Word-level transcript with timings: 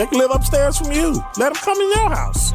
they 0.00 0.06
can 0.06 0.16
live 0.16 0.30
upstairs 0.30 0.78
from 0.78 0.92
you. 0.92 1.22
Let 1.36 1.52
them 1.52 1.62
come 1.62 1.78
in 1.78 1.90
your 1.90 2.08
house. 2.08 2.52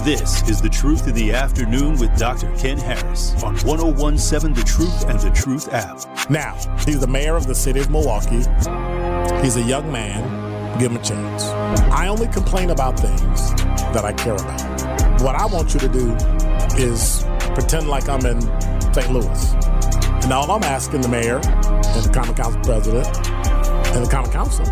This 0.00 0.48
is 0.48 0.62
The 0.62 0.70
Truth 0.70 1.06
in 1.06 1.14
the 1.14 1.30
Afternoon 1.32 1.98
with 1.98 2.16
Dr. 2.18 2.50
Ken 2.56 2.78
Harris 2.78 3.34
on 3.42 3.54
1017 3.58 4.54
The 4.54 4.62
Truth 4.62 5.04
and 5.10 5.20
The 5.20 5.30
Truth 5.30 5.74
app. 5.74 6.30
Now, 6.30 6.54
he's 6.86 7.00
the 7.00 7.06
mayor 7.06 7.36
of 7.36 7.46
the 7.46 7.54
city 7.54 7.80
of 7.80 7.90
Milwaukee. 7.90 8.44
He's 9.42 9.56
a 9.56 9.62
young 9.62 9.92
man. 9.92 10.78
Give 10.78 10.90
him 10.90 10.96
a 10.96 11.04
chance. 11.04 11.44
I 11.92 12.08
only 12.08 12.28
complain 12.28 12.70
about 12.70 12.98
things 12.98 13.52
that 13.92 14.06
I 14.06 14.14
care 14.14 14.34
about. 14.34 15.20
What 15.20 15.34
I 15.34 15.44
want 15.44 15.74
you 15.74 15.80
to 15.80 15.88
do 15.88 16.14
is 16.82 17.24
pretend 17.52 17.88
like 17.88 18.08
I'm 18.08 18.24
in 18.24 18.40
St. 18.94 19.12
Louis. 19.12 19.54
And 20.24 20.32
all 20.32 20.50
I'm 20.50 20.62
asking 20.62 21.02
the 21.02 21.08
mayor 21.08 21.42
and 21.44 22.04
the 22.04 22.10
common 22.10 22.34
council 22.34 22.62
president 22.62 23.06
and 23.94 24.04
the 24.04 24.10
common 24.10 24.30
council, 24.32 24.64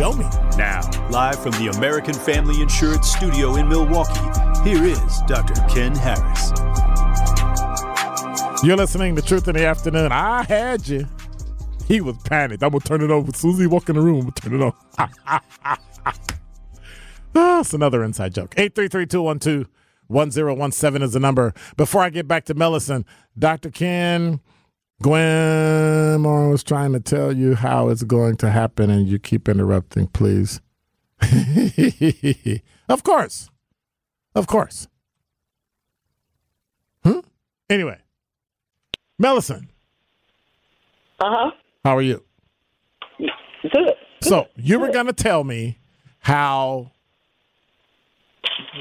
show 0.00 0.12
me. 0.14 0.24
Now, 0.56 0.80
live 1.10 1.42
from 1.42 1.50
the 1.52 1.70
American 1.76 2.14
Family 2.14 2.62
Insurance 2.62 3.12
Studio 3.12 3.56
in 3.56 3.68
Milwaukee, 3.68 4.18
here 4.64 4.82
is 4.82 5.20
Dr. 5.26 5.52
Ken 5.68 5.94
Harris. 5.94 6.52
You're 8.64 8.78
listening 8.78 9.14
to 9.16 9.22
Truth 9.22 9.48
in 9.48 9.56
the 9.56 9.66
Afternoon. 9.66 10.10
I 10.10 10.44
had 10.44 10.88
you. 10.88 11.06
He 11.86 12.00
was 12.00 12.16
panicked. 12.24 12.62
I'm 12.62 12.70
gonna 12.70 12.80
turn 12.80 13.02
it 13.02 13.10
over. 13.10 13.30
He 13.30 13.66
walk 13.66 13.90
in 13.90 13.96
the 13.96 14.00
room, 14.00 14.20
I'm 14.20 14.22
gonna 14.22 14.32
turn 14.32 14.54
it 14.54 14.62
on. 14.62 14.72
Ah, 17.32 17.60
it's 17.60 17.72
another 17.72 18.02
inside 18.02 18.34
joke. 18.34 18.56
833-212-1017 18.56 21.02
is 21.02 21.12
the 21.12 21.20
number. 21.20 21.54
Before 21.76 22.02
I 22.02 22.10
get 22.10 22.26
back 22.26 22.44
to 22.46 22.54
Millicent, 22.54 23.06
Dr. 23.38 23.70
Ken, 23.70 24.40
Gwen 25.02 26.20
Moore 26.20 26.50
was 26.50 26.62
trying 26.62 26.92
to 26.92 27.00
tell 27.00 27.32
you 27.32 27.54
how 27.54 27.88
it's 27.88 28.02
going 28.02 28.36
to 28.38 28.50
happen, 28.50 28.90
and 28.90 29.08
you 29.08 29.18
keep 29.18 29.48
interrupting, 29.48 30.08
please. 30.08 30.60
of 32.88 33.02
course. 33.02 33.48
Of 34.34 34.46
course. 34.46 34.88
Hmm? 37.04 37.20
Anyway. 37.68 37.98
Millicent, 39.18 39.68
Uh 41.18 41.24
huh. 41.28 41.50
how 41.84 41.94
are 41.96 42.00
you? 42.02 42.22
Good. 43.18 43.92
So 44.22 44.46
you 44.56 44.78
were 44.80 44.90
going 44.90 45.06
to 45.06 45.12
tell 45.12 45.44
me 45.44 45.76
how 46.20 46.90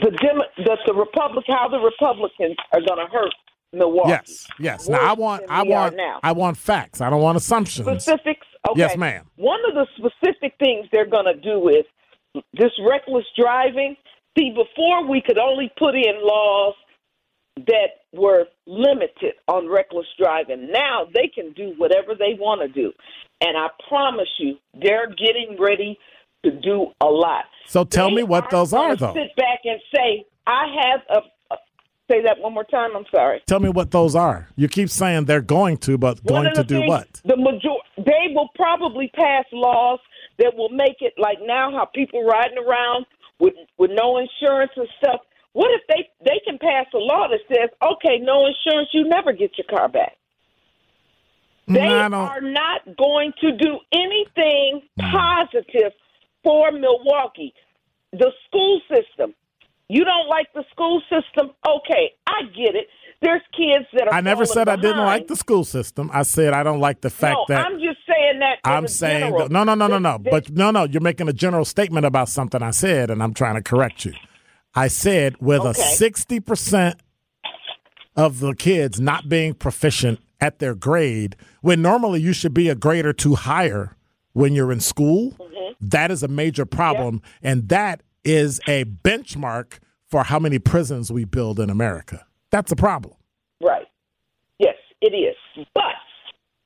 The 0.02 0.12
Dem- 0.12 0.66
that 0.66 0.80
the 0.88 0.94
Republic, 0.94 1.44
how 1.50 1.68
the 1.68 1.80
Republicans 1.80 2.56
are 2.72 2.80
going 2.80 3.06
to 3.06 3.12
hurt 3.12 3.34
Milwaukee. 3.74 4.10
yes, 4.10 4.48
yes. 4.60 4.90
Now 4.90 5.00
I 5.00 5.14
want, 5.14 5.44
I 5.50 5.64
want, 5.64 5.96
now. 5.96 6.20
I 6.24 6.32
want 6.32 6.58
facts. 6.58 7.02
I 7.02 7.10
don't 7.10 7.22
want 7.22 7.38
assumptions. 7.38 7.88
specifics. 7.88 8.48
Okay. 8.70 8.80
Yes, 8.80 8.98
ma'am. 8.98 9.26
One 9.36 9.60
of 9.68 9.76
the 9.76 9.88
specific 9.98 10.54
things 10.60 10.88
they're 10.92 11.10
going 11.10 11.26
to 11.26 11.40
do 11.40 11.70
is 11.70 11.86
this 12.54 12.72
reckless 12.88 13.26
driving. 13.38 13.96
See, 14.38 14.52
before 14.52 15.08
we 15.08 15.22
could 15.26 15.38
only 15.38 15.72
put 15.78 15.96
in 15.96 16.16
laws 16.22 16.76
that 17.68 18.00
were 18.14 18.46
limited 18.66 19.34
on 19.48 19.68
reckless 19.68 20.08
driving. 20.18 20.72
Now 20.72 21.08
they 21.14 21.28
can 21.28 21.52
do 21.54 21.74
whatever 21.78 22.16
they 22.18 22.38
want 22.40 22.62
to 22.62 22.68
do. 22.68 22.92
And 23.42 23.58
I 23.58 23.68
promise 23.88 24.30
you, 24.38 24.58
they're 24.82 25.10
getting 25.10 25.58
ready 25.60 25.98
to 26.44 26.52
do 26.52 26.88
a 27.02 27.06
lot. 27.06 27.46
So 27.68 27.84
tell 27.84 28.10
They 28.10 28.18
me 28.18 28.24
what 28.24 28.50
those 28.50 28.74
are, 28.74 28.96
though. 28.96 29.14
Sit 29.14 29.36
back 29.36 29.60
and 29.66 29.80
say, 29.94 30.26
I 30.48 30.66
have 30.84 31.24
say 32.10 32.22
that 32.24 32.40
one 32.40 32.54
more 32.54 32.64
time. 32.66 32.96
I'm 32.96 33.06
sorry. 33.14 33.42
Tell 33.48 33.60
me 33.60 33.70
what 33.70 33.92
those 33.92 34.16
are. 34.16 34.48
You 34.56 34.68
keep 34.68 34.90
saying 34.90 35.26
they're 35.26 35.42
going 35.42 35.78
to, 35.80 35.98
but 35.98 36.20
One 36.24 36.44
going 36.44 36.56
to 36.56 36.64
do 36.64 36.80
things- 36.80 36.90
what? 36.90 37.08
The 37.26 37.38
major 37.38 37.76
they 37.98 38.34
will 38.34 38.50
probably 38.56 39.10
pass 39.16 39.46
laws 39.52 40.00
that 40.38 40.56
will 40.56 40.70
make 40.70 40.98
it 41.02 41.14
like 41.18 41.38
now 41.42 41.72
how 41.72 41.86
people 41.86 42.24
riding 42.24 42.58
around 42.58 43.06
with 43.40 43.54
with 43.78 43.92
no 43.94 44.18
insurance 44.18 44.72
and 44.76 44.88
stuff. 45.02 45.22
What 45.54 45.70
if 45.72 45.82
they 45.88 46.08
they 46.24 46.40
can 46.46 46.58
pass 46.60 46.86
a 46.94 46.98
law 46.98 47.28
that 47.28 47.40
says, 47.48 47.70
okay, 47.82 48.20
no 48.20 48.46
insurance, 48.48 48.90
you 48.94 49.08
never 49.08 49.34
get 49.34 49.52
your 49.58 49.68
car 49.70 49.88
back. 49.90 50.16
They 51.68 51.82
don't- 51.88 52.14
are 52.14 52.42
not 52.42 52.82
going 52.98 53.34
to 53.42 53.52
do 53.52 53.80
anything 53.92 54.82
Mm. 55.00 55.12
positive 55.12 55.94
for 56.44 56.72
Milwaukee. 56.72 57.54
The 58.12 58.32
school 58.48 58.82
system. 58.92 59.36
You 59.90 60.06
don't 60.06 60.28
like 60.30 60.48
the 60.54 60.64
school 60.72 61.02
system? 61.10 61.50
Okay, 61.68 62.14
I 62.28 62.44
get 62.56 62.76
it. 62.76 62.88
There's 63.22 63.42
kids 63.52 63.86
that 63.94 64.08
are. 64.08 64.14
I 64.14 64.22
never 64.22 64.46
said 64.46 64.70
I 64.70 64.76
didn't 64.78 65.04
like 65.04 65.28
the 65.28 65.36
school 65.36 65.66
system. 65.66 66.10
I 66.14 66.24
said 66.24 66.54
I 66.54 66.64
don't 66.64 66.80
like 66.80 67.02
the 67.02 67.10
fact 67.10 67.38
no, 67.50 67.56
that 67.56 67.66
I'm 67.66 67.74
just 67.80 67.98
saying 68.08 68.40
that. 68.40 68.60
I'm 68.64 68.88
saying 68.88 69.32
no, 69.32 69.48
no, 69.64 69.74
no, 69.76 69.88
no, 69.88 70.00
no. 70.00 70.18
That- 70.20 70.32
But 70.32 70.52
no, 70.52 70.72
no, 70.72 70.86
you're 70.86 71.02
making 71.02 71.28
a 71.28 71.34
general 71.34 71.66
statement 71.66 72.06
about 72.06 72.30
something 72.30 72.62
I 72.62 72.72
said, 72.72 73.10
and 73.10 73.22
I'm 73.22 73.34
trying 73.34 73.56
to 73.56 73.62
correct 73.62 74.06
you. 74.06 74.14
I 74.74 74.88
said 74.88 75.36
with 75.42 75.64
a 75.66 75.74
sixty 75.74 76.40
percent 76.40 77.02
of 78.16 78.40
the 78.40 78.54
kids 78.54 79.02
not 79.02 79.28
being 79.28 79.54
proficient 79.54 80.20
at 80.40 80.60
their 80.60 80.76
grade, 80.76 81.36
when 81.62 81.82
normally 81.82 82.22
you 82.22 82.32
should 82.32 82.54
be 82.54 82.70
a 82.70 82.76
grade 82.76 83.06
or 83.06 83.12
two 83.14 83.36
higher 83.36 83.98
when 84.34 84.54
you're 84.54 84.72
in 84.72 84.80
school, 84.80 85.32
Mm-hmm. 85.32 85.88
that 85.90 86.12
is 86.12 86.24
a 86.24 86.28
major 86.28 86.66
problem, 86.66 87.22
and 87.42 87.68
that 87.70 88.02
is 88.24 88.60
a 88.68 88.86
benchmark 88.86 89.80
for 90.08 90.24
how 90.24 90.40
many 90.40 90.60
prisons 90.60 91.12
we 91.12 91.26
build 91.26 91.60
in 91.60 91.70
America. 91.70 92.26
That's 92.52 92.72
a 92.72 92.76
problem. 92.76 93.14
right. 93.62 93.86
Yes, 94.58 94.76
it 95.02 95.14
is. 95.14 95.66
But 95.74 95.84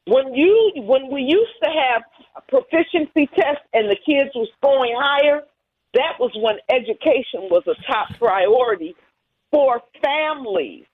when 0.06 0.34
you 0.34 0.72
when 0.76 1.12
we 1.12 1.22
used 1.22 1.54
to 1.64 1.70
have 1.70 2.04
proficiency 2.48 3.28
tests 3.36 3.66
and 3.74 3.90
the 3.90 3.98
kids 4.06 4.32
were 4.36 4.48
scoring 4.58 4.96
higher, 4.98 5.42
that 5.94 6.14
was 6.20 6.32
when 6.36 6.58
education 6.70 7.50
was 7.50 7.64
a 7.68 7.76
top 7.92 8.18
priority 8.18 8.96
for 9.52 9.82
families. 10.04 10.86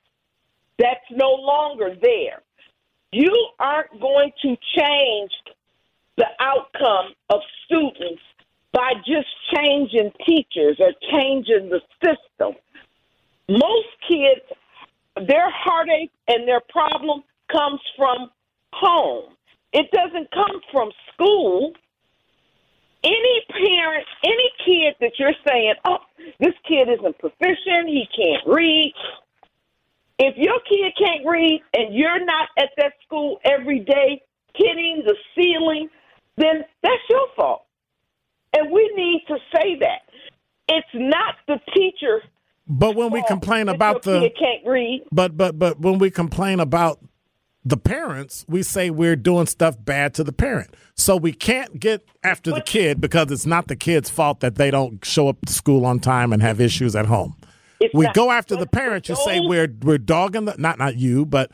That's 0.78 1.06
no 1.12 1.32
longer 1.32 1.96
there. 2.02 2.42
You 3.12 3.34
aren't 3.60 4.00
going 4.00 4.32
to 4.42 4.56
change 4.78 5.32
the 6.18 6.28
outcome 6.40 7.14
of 7.30 7.40
students 7.66 8.22
by 8.72 8.94
just 9.06 9.28
changing 9.56 10.12
teachers 10.26 10.78
or 10.80 10.92
changing 11.12 11.70
the 11.70 11.82
system. 12.04 12.56
Most 13.48 13.88
kids, 14.08 14.46
their 15.28 15.50
heartache 15.50 16.12
and 16.28 16.48
their 16.48 16.62
problem 16.70 17.24
comes 17.52 17.80
from 17.98 18.30
home. 18.74 19.34
It 19.74 19.90
doesn't 19.92 20.32
come 20.32 20.62
from 20.72 20.92
school. 21.14 21.74
Any 23.04 23.42
parent, 23.50 24.06
any 24.24 24.50
kid 24.66 24.96
that 25.00 25.14
you're 25.18 25.34
saying, 25.48 25.74
oh, 25.86 26.00
this 26.40 26.54
kid 26.68 26.90
isn't 26.90 27.18
proficient, 27.18 27.88
he 27.88 28.08
can't 28.16 28.46
read. 28.46 28.94
If 30.20 30.36
your 30.38 30.60
kid 30.68 30.94
can't 30.98 31.26
read 31.26 31.62
and 31.74 31.96
you're 31.96 32.24
not 32.24 32.50
at 32.58 32.70
that 32.78 32.94
school 33.06 33.40
every 33.46 33.80
day 33.80 34.22
hitting 34.54 35.04
the 35.06 35.16
ceiling, 35.34 35.88
then 36.36 36.66
that's 36.84 37.02
your 37.10 37.28
fault. 37.38 37.64
And 38.54 38.72
we 38.72 38.92
need 38.96 39.24
to 39.28 39.38
say 39.56 39.78
that. 39.80 40.02
It's 40.68 40.88
not 40.94 41.36
the 41.48 41.60
teacher. 41.74 42.22
But 42.68 42.96
when 42.96 43.12
we 43.12 43.24
complain 43.24 43.68
about 43.68 44.04
the 44.04 44.30
can't 44.40 44.66
read. 44.66 45.04
But 45.12 45.36
but 45.36 45.58
but 45.58 45.80
when 45.80 45.98
we 45.98 46.12
complain 46.12 46.60
about 46.60 47.00
the 47.66 47.78
parents, 47.78 48.46
we 48.48 48.64
say 48.64 48.90
we're 48.90 49.16
doing 49.16 49.48
stuff 49.48 49.76
bad 49.84 50.14
to 50.16 50.24
the 50.24 50.32
parent. 50.32 50.76
So 50.96 51.16
we 51.16 51.34
can't 51.34 51.80
get 51.80 52.06
after 52.24 52.52
the 52.52 52.62
kid 52.62 53.02
because 53.02 53.32
it's 53.32 53.46
not 53.46 53.68
the 53.68 53.76
kid's 53.76 54.10
fault 54.10 54.40
that 54.42 54.56
they 54.56 54.72
don't 54.72 55.04
show 55.04 55.28
up 55.28 55.38
to 55.46 55.54
school 55.54 55.86
on 55.86 56.00
time 56.00 56.32
and 56.32 56.42
have 56.42 56.62
issues 56.62 56.96
at 56.96 57.08
home. 57.08 57.36
It's 57.80 57.94
we 57.94 58.06
not- 58.06 58.14
go 58.14 58.32
after 58.32 58.56
the 58.56 58.68
parents. 58.68 59.10
You 59.10 59.16
say 59.16 59.40
we're 59.40 59.74
we're 59.82 59.98
dogging 59.98 60.46
the 60.46 60.56
not 60.58 60.78
not 60.78 60.98
you, 60.98 61.26
but 61.26 61.52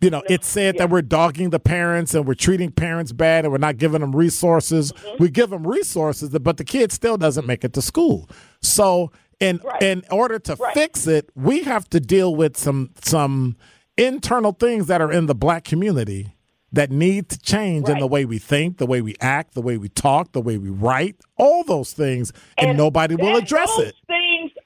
you 0.00 0.10
know, 0.10 0.22
it's 0.28 0.46
said 0.46 0.76
Yeah. 0.76 0.80
that 0.82 0.90
we're 0.90 1.02
dogging 1.02 1.50
the 1.50 1.58
parents 1.60 2.14
and 2.14 2.26
we're 2.26 2.34
treating 2.34 2.70
parents 2.70 3.12
bad 3.12 3.44
and 3.44 3.52
we're 3.52 3.58
not 3.58 3.78
giving 3.78 4.00
them 4.00 4.14
resources. 4.14 4.92
Mm-hmm. 4.92 5.22
We 5.22 5.30
give 5.30 5.50
them 5.50 5.66
resources, 5.66 6.28
but 6.30 6.56
the 6.56 6.64
kid 6.64 6.92
still 6.92 7.16
doesn't 7.16 7.46
make 7.46 7.64
it 7.64 7.72
to 7.74 7.82
school. 7.82 8.28
So, 8.60 9.10
in 9.40 9.60
Right. 9.64 9.82
in 9.82 10.02
order 10.10 10.38
to 10.38 10.54
Right. 10.54 10.72
fix 10.74 11.06
it, 11.08 11.30
we 11.34 11.64
have 11.64 11.88
to 11.90 11.98
deal 12.00 12.34
with 12.34 12.56
some 12.56 12.90
some 13.02 13.56
internal 13.98 14.52
things 14.52 14.86
that 14.86 15.00
are 15.00 15.10
in 15.12 15.26
the 15.26 15.34
black 15.34 15.64
community 15.64 16.34
that 16.74 16.90
need 16.90 17.28
to 17.28 17.38
change 17.38 17.86
in 17.88 17.98
the 17.98 18.06
way 18.06 18.24
we 18.24 18.38
think, 18.38 18.78
the 18.78 18.86
way 18.86 19.02
we 19.02 19.14
act, 19.20 19.52
the 19.52 19.60
way 19.60 19.76
we 19.76 19.90
talk, 19.90 20.32
the 20.32 20.40
way 20.40 20.56
we 20.56 20.70
write, 20.70 21.16
all 21.36 21.62
those 21.64 21.92
things, 21.92 22.32
and, 22.56 22.78
nobody 22.78 23.14
will 23.14 23.36
address 23.36 23.68
those 23.76 23.88
it. 23.88 23.94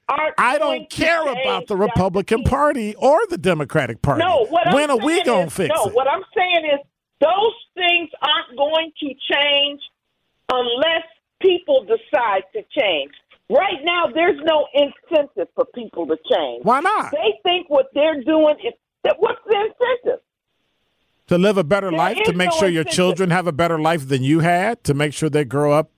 I 0.08 0.58
don't 0.58 0.88
to 0.88 0.97
care 0.97 1.23
about 1.23 1.67
the 1.67 1.76
Republican. 1.76 2.44
Party 2.44 2.94
or 2.97 3.19
the 3.29 3.38
Democratic 3.38 4.03
Party. 4.03 4.23
No, 4.23 4.47
what 4.47 4.73
when 4.73 4.91
I'm 4.91 5.00
are 5.00 5.05
we 5.05 5.23
gonna 5.25 5.47
is- 5.47 5.53
fix 5.53 5.75
no, 5.75 5.85
it? 5.85 5.88
No, 5.88 5.93
what 5.94 6.08
I'm 6.08 6.23
saying 6.37 6.64
is 6.75 6.81
those 7.20 7.55
things 7.75 8.11
aren't 8.23 8.56
going 8.56 8.93
to 9.00 9.06
change 9.32 9.81
unless 10.53 11.05
people 11.41 11.85
decide 11.85 12.43
to 12.53 12.62
change. 12.79 13.12
Right 13.49 13.79
now, 13.85 14.06
there's 14.12 14.41
no 14.44 14.67
incentive 14.75 15.49
for 15.55 15.64
people 15.75 16.06
to 16.09 16.17
change. 16.31 16.64
Why 16.64 16.81
not? 16.81 17.12
They 17.12 17.38
think 17.43 17.69
what 17.70 17.87
they're 17.94 18.23
doing 18.23 18.56
is 18.64 18.75
that 19.05 19.17
what's 19.19 19.41
the 19.49 19.56
incentive? 19.56 20.20
to 21.29 21.38
live 21.38 21.59
a 21.59 21.64
better 21.64 21.91
There 21.91 21.99
life, 21.99 22.19
to 22.25 22.32
make 22.32 22.50
no 22.50 22.56
sure 22.56 22.69
your 22.69 22.85
children 22.85 23.31
have 23.31 23.47
a 23.49 23.52
better 23.52 23.81
life 23.81 24.06
than 24.09 24.23
you 24.23 24.41
had, 24.41 24.85
to 24.85 24.94
make 24.94 25.12
sure 25.12 25.29
they 25.29 25.44
grow 25.44 25.73
up 25.73 25.91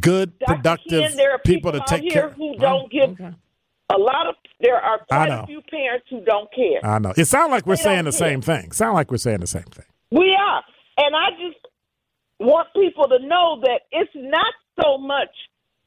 good, 0.00 0.38
Dr. 0.38 0.54
productive 0.56 1.02
Ken, 1.02 1.16
there 1.16 1.32
are 1.32 1.38
people, 1.38 1.72
people, 1.72 1.86
to 1.86 2.00
take 2.00 2.10
care. 2.12 2.30
who 2.30 2.56
don't 2.56 2.90
give 2.90 3.18
a 3.20 3.98
lot 3.98 4.28
of. 4.28 4.34
There 4.60 4.76
are 4.76 5.00
quite 5.08 5.28
a 5.30 5.46
few 5.46 5.60
parents 5.70 6.06
who 6.08 6.22
don't 6.24 6.48
care. 6.54 6.84
I 6.84 6.98
know. 6.98 7.12
It 7.16 7.26
sounds 7.26 7.50
like 7.50 7.66
we're 7.66 7.76
They 7.76 7.82
saying 7.82 8.04
the 8.04 8.12
care. 8.12 8.18
same 8.18 8.40
thing. 8.40 8.72
Sound 8.72 8.94
like 8.94 9.10
we're 9.10 9.18
saying 9.18 9.40
the 9.40 9.46
same 9.46 9.64
thing. 9.64 9.84
We 10.10 10.34
are. 10.38 10.62
And 10.96 11.14
I 11.14 11.30
just 11.32 11.58
want 12.38 12.68
people 12.74 13.08
to 13.08 13.18
know 13.26 13.60
that 13.62 13.80
it's 13.92 14.12
not 14.14 14.54
so 14.80 14.96
much 14.98 15.28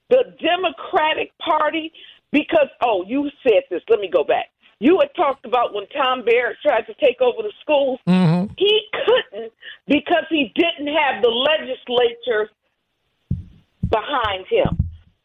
the 0.09 0.23
Democratic 0.39 1.31
Party 1.39 1.91
because, 2.31 2.67
oh, 2.81 3.03
you 3.07 3.29
said 3.43 3.63
this. 3.69 3.81
Let 3.89 3.99
me 3.99 4.09
go 4.13 4.23
back. 4.23 4.45
You 4.79 4.99
had 4.99 5.09
talked 5.15 5.45
about 5.45 5.73
when 5.73 5.87
Tom 5.87 6.23
Barrett 6.23 6.57
tried 6.61 6.85
to 6.85 6.93
take 7.03 7.19
over 7.19 7.41
the 7.41 7.53
schools. 7.61 7.99
Mm-hmm. 8.07 8.53
He 8.57 8.81
couldn't 8.93 9.51
because 9.87 10.25
he 10.29 10.53
didn't 10.55 10.93
have 10.93 11.23
the 11.23 11.29
legislature 11.29 12.51
behind 13.89 14.45
him. 14.49 14.77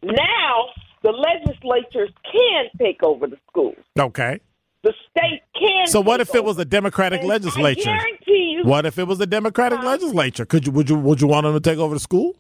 Now, 0.03 0.67
the 1.03 1.11
legislatures 1.11 2.11
can 2.31 2.67
take 2.79 3.03
over 3.03 3.27
the 3.27 3.37
schools. 3.51 3.77
Okay. 3.99 4.41
The 4.83 4.93
state 5.11 5.43
can. 5.59 5.87
So 5.87 6.01
what 6.01 6.21
if 6.21 6.35
it 6.35 6.45
was 6.45 6.59
a 6.59 6.65
Democratic 6.65 7.21
And 7.21 7.29
legislature? 7.29 7.91
I 7.91 7.97
guarantee 7.99 8.57
you. 8.57 8.65
What 8.69 8.85
if 8.85 8.99
it 8.99 9.05
was 9.07 9.21
a 9.21 9.27
Democratic 9.27 9.79
Huh? 9.79 9.87
legislature? 9.87 10.45
Could 10.45 10.67
you 10.67 10.73
would 10.73 10.91
you 10.91 10.97
would 10.99 11.21
you 11.21 11.29
want 11.29 11.45
them 11.45 11.55
to 11.55 11.61
take 11.61 11.79
over 11.79 11.95
the 11.95 12.01
school? 12.01 12.35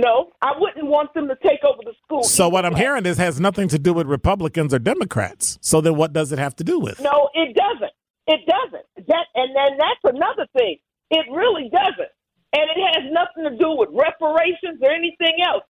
No, 0.00 0.30
I 0.42 0.52
wouldn't 0.56 0.86
want 0.86 1.12
them 1.14 1.26
to 1.28 1.36
take 1.42 1.64
over 1.64 1.80
the 1.84 1.92
school. 2.04 2.22
So 2.22 2.48
what 2.48 2.64
I'm 2.64 2.74
way. 2.74 2.80
hearing 2.80 3.04
is 3.06 3.16
has 3.18 3.40
nothing 3.40 3.66
to 3.68 3.78
do 3.78 3.92
with 3.92 4.06
Republicans 4.06 4.72
or 4.72 4.78
Democrats. 4.78 5.58
So 5.60 5.80
then 5.80 5.96
what 5.96 6.12
does 6.12 6.30
it 6.30 6.38
have 6.38 6.54
to 6.56 6.64
do 6.64 6.78
with? 6.78 7.00
No, 7.00 7.30
it 7.34 7.56
doesn't. 7.56 7.92
It 8.28 8.40
doesn't. 8.46 8.84
That 9.08 9.24
and 9.34 9.56
then 9.56 9.78
that's 9.78 10.14
another 10.16 10.46
thing. 10.56 10.76
It 11.10 11.24
really 11.32 11.70
doesn't. 11.70 12.10
And 12.52 12.64
it 12.70 12.80
has 12.94 13.12
nothing 13.12 13.44
to 13.50 13.56
do 13.58 13.76
with 13.76 13.90
reparations 13.92 14.80
or 14.82 14.90
anything 14.90 15.38
else. 15.46 15.64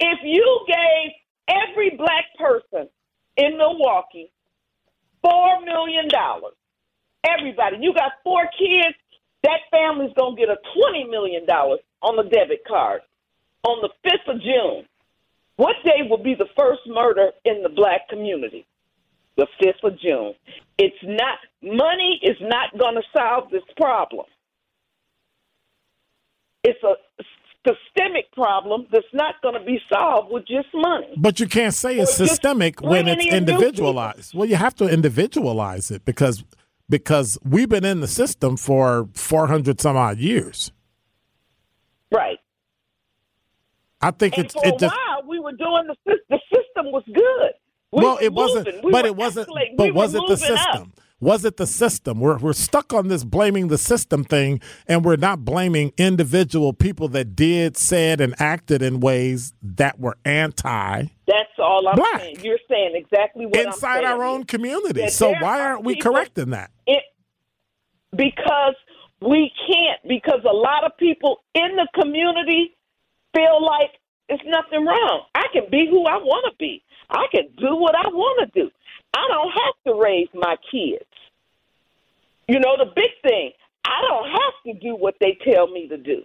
If 0.00 0.18
you 0.24 0.66
gave 0.66 1.12
every 1.48 1.90
black 1.96 2.24
person 2.38 2.88
in 3.36 3.58
Milwaukee 3.58 4.30
four 5.22 5.60
million 5.60 6.08
dollars, 6.08 6.54
everybody, 7.24 7.76
you 7.80 7.94
got 7.94 8.12
four 8.24 8.48
kids, 8.58 8.96
that 9.42 9.60
family's 9.70 10.12
gonna 10.16 10.36
get 10.36 10.48
a 10.48 10.56
twenty 10.74 11.04
million 11.04 11.46
dollars 11.46 11.80
on 12.00 12.16
the 12.16 12.24
debit 12.24 12.64
card 12.66 13.02
on 13.64 13.82
the 13.82 13.90
fifth 14.02 14.26
of 14.26 14.40
June. 14.40 14.86
What 15.56 15.76
day 15.84 16.02
will 16.08 16.22
be 16.22 16.34
the 16.34 16.48
first 16.56 16.80
murder 16.86 17.30
in 17.44 17.62
the 17.62 17.68
black 17.68 18.08
community? 18.08 18.66
the 19.36 19.46
5th 19.62 19.92
of 19.92 19.98
June. 20.00 20.34
It's 20.78 20.96
not, 21.02 21.38
money 21.62 22.20
is 22.22 22.36
not 22.40 22.76
going 22.78 22.96
to 22.96 23.02
solve 23.16 23.50
this 23.50 23.62
problem. 23.76 24.26
It's 26.64 26.82
a 26.82 26.94
systemic 27.66 28.30
problem 28.32 28.86
that's 28.92 29.06
not 29.12 29.36
going 29.42 29.54
to 29.54 29.64
be 29.64 29.78
solved 29.92 30.32
with 30.32 30.46
just 30.46 30.68
money. 30.74 31.12
But 31.16 31.40
you 31.40 31.46
can't 31.46 31.74
say 31.74 31.98
it's 31.98 32.14
systemic 32.14 32.80
when 32.82 33.08
it's 33.08 33.26
individualized. 33.26 34.34
Well, 34.34 34.48
you 34.48 34.56
have 34.56 34.74
to 34.76 34.88
individualize 34.88 35.90
it 35.90 36.04
because 36.04 36.44
because 36.88 37.38
we've 37.44 37.68
been 37.68 37.84
in 37.84 38.00
the 38.00 38.08
system 38.08 38.56
for 38.56 39.08
400 39.14 39.80
some 39.80 39.96
odd 39.96 40.18
years. 40.18 40.72
Right. 42.12 42.38
I 44.00 44.10
think 44.10 44.36
And 44.36 44.44
it's 44.46 44.54
for 44.54 44.66
it 44.66 44.74
a 44.74 44.78
just 44.78 44.94
while, 44.94 45.26
we 45.28 45.38
were 45.38 45.52
doing 45.52 45.88
the, 46.04 46.16
the 46.28 46.40
system 46.52 46.92
was 46.92 47.04
good. 47.06 47.52
We 47.92 48.02
well, 48.02 48.18
it 48.20 48.32
wasn't. 48.32 48.84
We 48.84 48.90
but 48.90 49.06
it 49.06 49.16
wasn't. 49.16 49.48
But 49.76 49.84
We 49.84 49.90
was 49.92 50.14
it 50.14 50.22
the 50.26 50.36
system? 50.36 50.92
up. 50.96 51.00
Was 51.22 51.44
it 51.44 51.56
the 51.56 51.68
system? 51.68 52.18
We're 52.18 52.36
we're 52.38 52.52
stuck 52.52 52.92
on 52.92 53.06
this 53.06 53.22
blaming 53.22 53.68
the 53.68 53.78
system 53.78 54.24
thing, 54.24 54.60
and 54.88 55.04
we're 55.04 55.14
not 55.14 55.44
blaming 55.44 55.92
individual 55.96 56.72
people 56.72 57.06
that 57.10 57.36
did, 57.36 57.76
said, 57.76 58.20
and 58.20 58.34
acted 58.40 58.82
in 58.82 58.98
ways 58.98 59.54
that 59.62 60.00
were 60.00 60.16
anti 60.24 61.04
That's 61.28 61.48
all 61.58 61.86
I'm 61.86 61.94
Black. 61.94 62.20
saying. 62.22 62.40
You're 62.42 62.58
saying 62.68 62.94
exactly 62.96 63.46
what 63.46 63.56
I'm 63.56 63.66
inside 63.68 64.02
our 64.02 64.24
own 64.24 64.42
community. 64.42 65.02
That 65.02 65.12
So 65.12 65.30
why 65.30 65.60
are 65.60 65.74
aren't 65.74 65.84
we 65.84 65.94
people- 65.94 66.12
correcting 66.12 66.50
that? 66.50 66.72
it 66.88 67.04
because 68.16 68.74
we 69.20 69.52
can't 69.68 70.00
because 70.08 70.40
a 70.44 70.52
lot 70.52 70.82
of 70.84 70.96
people 70.98 71.44
in 71.54 71.76
the 71.76 71.86
community 71.94 72.74
feel 73.32 73.64
like 73.64 73.92
it's 74.28 74.42
nothing 74.46 74.84
wrong. 74.84 75.22
I 75.36 75.46
can 75.52 75.70
be 75.70 75.86
who 75.88 76.04
I 76.04 76.16
want 76.16 76.52
to 76.52 76.56
be. 76.58 76.82
I 77.10 77.26
can 77.30 77.44
do 77.58 77.76
what 77.76 77.94
I 77.94 78.08
want 78.08 78.52
to 78.52 78.60
do. 78.60 78.70
I 79.14 79.28
don't 79.28 79.52
have 79.52 79.74
to 79.94 80.02
raise 80.02 80.28
my 80.34 80.56
kids. 80.70 81.04
You 82.48 82.58
know 82.60 82.76
the 82.78 82.90
big 82.94 83.10
thing. 83.22 83.52
I 83.84 84.00
don't 84.08 84.30
have 84.30 84.54
to 84.66 84.80
do 84.80 84.94
what 84.94 85.14
they 85.20 85.38
tell 85.44 85.68
me 85.68 85.88
to 85.88 85.96
do. 85.96 86.22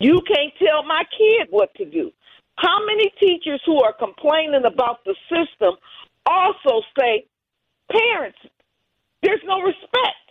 You 0.00 0.20
can't 0.26 0.52
tell 0.58 0.84
my 0.84 1.02
kid 1.16 1.48
what 1.50 1.74
to 1.74 1.84
do. 1.84 2.12
How 2.56 2.84
many 2.84 3.12
teachers 3.20 3.60
who 3.66 3.82
are 3.82 3.92
complaining 3.92 4.64
about 4.64 5.04
the 5.04 5.14
system 5.28 5.74
also 6.26 6.82
say, 6.98 7.26
parents, 7.90 8.38
there's 9.22 9.42
no 9.44 9.60
respect. 9.60 10.26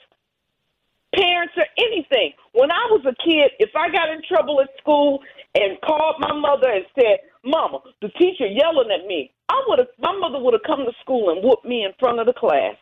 Parents 1.15 1.53
or 1.57 1.65
anything. 1.77 2.33
When 2.53 2.71
I 2.71 2.87
was 2.91 3.05
a 3.05 3.15
kid, 3.23 3.51
if 3.59 3.71
I 3.75 3.89
got 3.89 4.09
in 4.09 4.21
trouble 4.27 4.61
at 4.61 4.69
school 4.77 5.21
and 5.55 5.79
called 5.81 6.15
my 6.19 6.33
mother 6.33 6.69
and 6.69 6.85
said, 6.95 7.19
Mama, 7.43 7.79
the 8.01 8.09
teacher 8.09 8.45
yelling 8.45 8.91
at 8.91 9.07
me, 9.07 9.31
I 9.49 9.63
would 9.67 9.79
have 9.79 9.87
my 9.99 10.15
mother 10.17 10.39
would 10.39 10.53
have 10.53 10.67
come 10.67 10.85
to 10.85 10.91
school 11.01 11.29
and 11.29 11.43
whooped 11.43 11.65
me 11.65 11.85
in 11.85 11.91
front 11.99 12.19
of 12.19 12.25
the 12.25 12.33
class. 12.33 12.75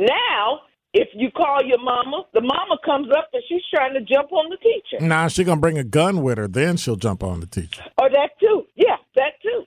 Now, 0.00 0.60
if 0.94 1.08
you 1.14 1.30
call 1.30 1.58
your 1.64 1.82
mama, 1.82 2.24
the 2.32 2.40
mama 2.40 2.78
comes 2.84 3.08
up 3.16 3.28
and 3.32 3.42
she's 3.48 3.62
trying 3.72 3.94
to 3.94 4.00
jump 4.00 4.32
on 4.32 4.50
the 4.50 4.56
teacher. 4.56 5.04
Nah, 5.04 5.28
she 5.28 5.44
gonna 5.44 5.60
bring 5.60 5.78
a 5.78 5.84
gun 5.84 6.22
with 6.22 6.38
her. 6.38 6.48
Then 6.48 6.76
she'll 6.76 6.96
jump 6.96 7.22
on 7.22 7.40
the 7.40 7.46
teacher. 7.46 7.84
Or 7.98 8.08
that 8.08 8.30
too. 8.40 8.64
Yeah, 8.74 8.96
that 9.16 9.40
too. 9.42 9.64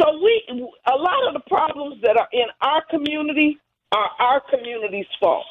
So 0.00 0.18
we 0.22 0.42
a 0.86 0.96
lot 0.96 1.28
of 1.28 1.34
the 1.34 1.44
problems 1.48 2.00
that 2.02 2.16
are 2.18 2.28
in 2.32 2.46
our 2.60 2.82
community 2.90 3.58
are 3.92 4.10
our 4.18 4.42
community's 4.50 5.06
fault. 5.20 5.46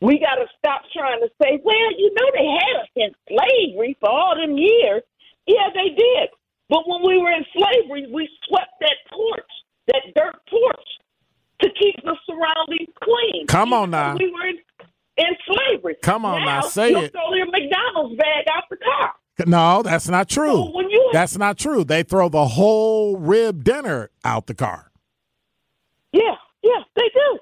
We 0.00 0.18
got 0.18 0.36
to 0.40 0.46
stop 0.58 0.82
trying 0.96 1.20
to 1.20 1.28
say, 1.42 1.60
well, 1.62 1.92
you 1.96 2.10
know, 2.16 2.28
they 2.32 2.48
had 2.48 2.80
us 2.80 2.88
in 2.96 3.10
slavery 3.28 3.96
for 4.00 4.08
all 4.08 4.34
them 4.34 4.56
years. 4.56 5.02
Yeah, 5.46 5.68
they 5.74 5.90
did. 5.92 6.28
But 6.70 6.88
when 6.88 7.02
we 7.04 7.20
were 7.20 7.32
in 7.32 7.44
slavery, 7.52 8.08
we 8.10 8.28
swept 8.48 8.80
that 8.80 8.96
porch, 9.12 9.52
that 9.88 10.02
dirt 10.14 10.40
porch, 10.48 10.88
to 11.60 11.68
keep 11.78 11.96
the 12.04 12.16
surroundings 12.26 12.88
clean. 13.02 13.46
Come 13.46 13.72
on 13.72 13.90
now. 13.90 14.16
We 14.16 14.30
were 14.30 14.46
in, 14.48 14.58
in 15.16 15.34
slavery. 15.46 15.96
Come 16.02 16.24
on 16.24 16.44
now, 16.44 16.60
say 16.62 16.90
you'll 16.90 17.04
it. 17.04 17.12
throw 17.12 17.34
your 17.34 17.46
McDonald's 17.46 18.16
bag 18.16 18.46
out 18.52 18.64
the 18.70 18.76
car. 18.76 19.12
No, 19.46 19.82
that's 19.82 20.08
not 20.08 20.28
true. 20.28 20.52
So 20.72 20.80
you 20.80 21.10
That's 21.14 21.38
not 21.38 21.56
true. 21.58 21.82
They 21.82 22.02
throw 22.02 22.28
the 22.28 22.46
whole 22.46 23.16
rib 23.16 23.64
dinner 23.64 24.10
out 24.22 24.46
the 24.46 24.54
car. 24.54 24.90
Yeah, 26.12 26.34
yeah, 26.62 26.80
they 26.96 27.08
do. 27.14 27.38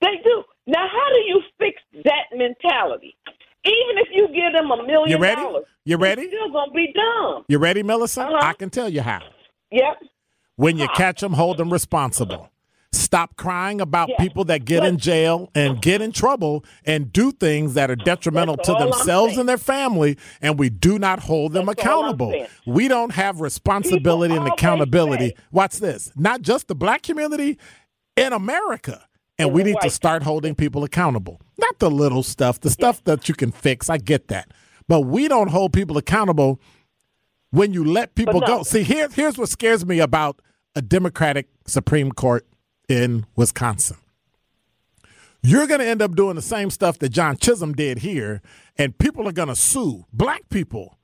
They 0.00 0.22
do. 0.24 0.42
Now, 0.66 0.86
how 0.88 1.12
do 1.12 1.20
you 1.26 1.40
fix 1.58 1.80
that 2.04 2.34
mentality? 2.34 3.16
Even 3.64 3.98
if 3.98 4.08
you 4.12 4.28
give 4.28 4.52
them 4.52 4.70
a 4.70 4.76
million 4.86 5.08
You 5.10 5.18
ready? 5.18 5.42
dollars, 5.42 5.64
You 5.84 5.96
ready? 5.96 6.28
Still 6.28 6.52
gonna 6.52 6.72
be 6.72 6.92
dumb. 6.94 7.44
You 7.48 7.58
ready, 7.58 7.82
Millicent? 7.82 8.28
Uh-huh. 8.28 8.38
I 8.46 8.52
can 8.54 8.70
tell 8.70 8.88
you 8.88 9.02
how. 9.02 9.20
Yep. 9.72 10.02
When 10.56 10.78
you 10.78 10.88
catch 10.94 11.20
them, 11.20 11.32
hold 11.34 11.58
them 11.58 11.70
responsible. 11.72 12.48
Stop 13.06 13.36
crying 13.36 13.80
about 13.80 14.08
Yeah. 14.08 14.16
people 14.18 14.44
that 14.46 14.64
get 14.64 14.82
in 14.84 14.98
jail 14.98 15.48
and 15.54 15.80
get 15.80 16.02
in 16.02 16.10
trouble 16.10 16.64
and 16.84 17.12
do 17.12 17.30
things 17.30 17.74
that 17.74 17.88
are 17.88 17.94
detrimental 17.94 18.56
That's 18.56 18.66
to 18.68 18.74
themselves 18.74 19.38
and 19.38 19.48
their 19.48 19.58
family, 19.58 20.18
and 20.42 20.58
we 20.58 20.70
do 20.70 20.98
not 20.98 21.20
hold 21.20 21.52
them 21.52 21.66
That's 21.66 21.80
accountable. 21.80 22.34
We 22.66 22.88
don't 22.88 23.12
have 23.12 23.40
responsibility 23.40 24.34
People 24.34 24.46
and 24.46 24.52
accountability. 24.52 25.28
say- 25.28 25.34
Watch 25.52 25.76
this. 25.76 26.10
Not 26.16 26.42
just 26.42 26.66
the 26.66 26.74
black 26.74 27.02
community 27.02 27.58
in 28.16 28.32
America. 28.32 29.04
And 29.38 29.52
we 29.52 29.62
need 29.62 29.76
to 29.82 29.90
start 29.90 30.24
holding 30.24 30.56
people 30.56 30.82
accountable. 30.82 31.40
Not 31.58 31.78
the 31.78 31.90
little 31.90 32.24
stuff, 32.24 32.58
the 32.58 32.70
stuff 32.70 33.04
that 33.04 33.28
you 33.28 33.34
can 33.36 33.52
fix. 33.52 33.88
I 33.88 33.98
get 33.98 34.26
that. 34.28 34.50
But 34.88 35.02
we 35.02 35.28
don't 35.28 35.48
hold 35.48 35.72
people 35.72 35.96
accountable 35.96 36.58
when 37.50 37.72
you 37.72 37.84
let 37.84 38.16
people 38.16 38.40
no. 38.40 38.46
go. 38.46 38.62
See, 38.64 38.82
here, 38.82 39.08
here's 39.12 39.38
what 39.38 39.48
scares 39.48 39.86
me 39.86 40.00
about 40.00 40.40
a 40.74 40.82
Democratic 40.82 41.48
Supreme 41.66 42.10
Court 42.12 42.46
in 42.88 43.26
Wisconsin. 43.34 43.96
You're 45.42 45.66
going 45.66 45.80
to 45.80 45.86
end 45.86 46.02
up 46.02 46.16
doing 46.16 46.34
the 46.34 46.42
same 46.42 46.70
stuff 46.70 46.98
that 46.98 47.10
John 47.10 47.36
Chisholm 47.36 47.72
did 47.72 47.98
here, 47.98 48.42
and 48.76 48.98
people 48.98 49.28
are 49.28 49.32
going 49.32 49.48
to 49.48 49.56
sue 49.56 50.04
black 50.12 50.48
people 50.48 50.98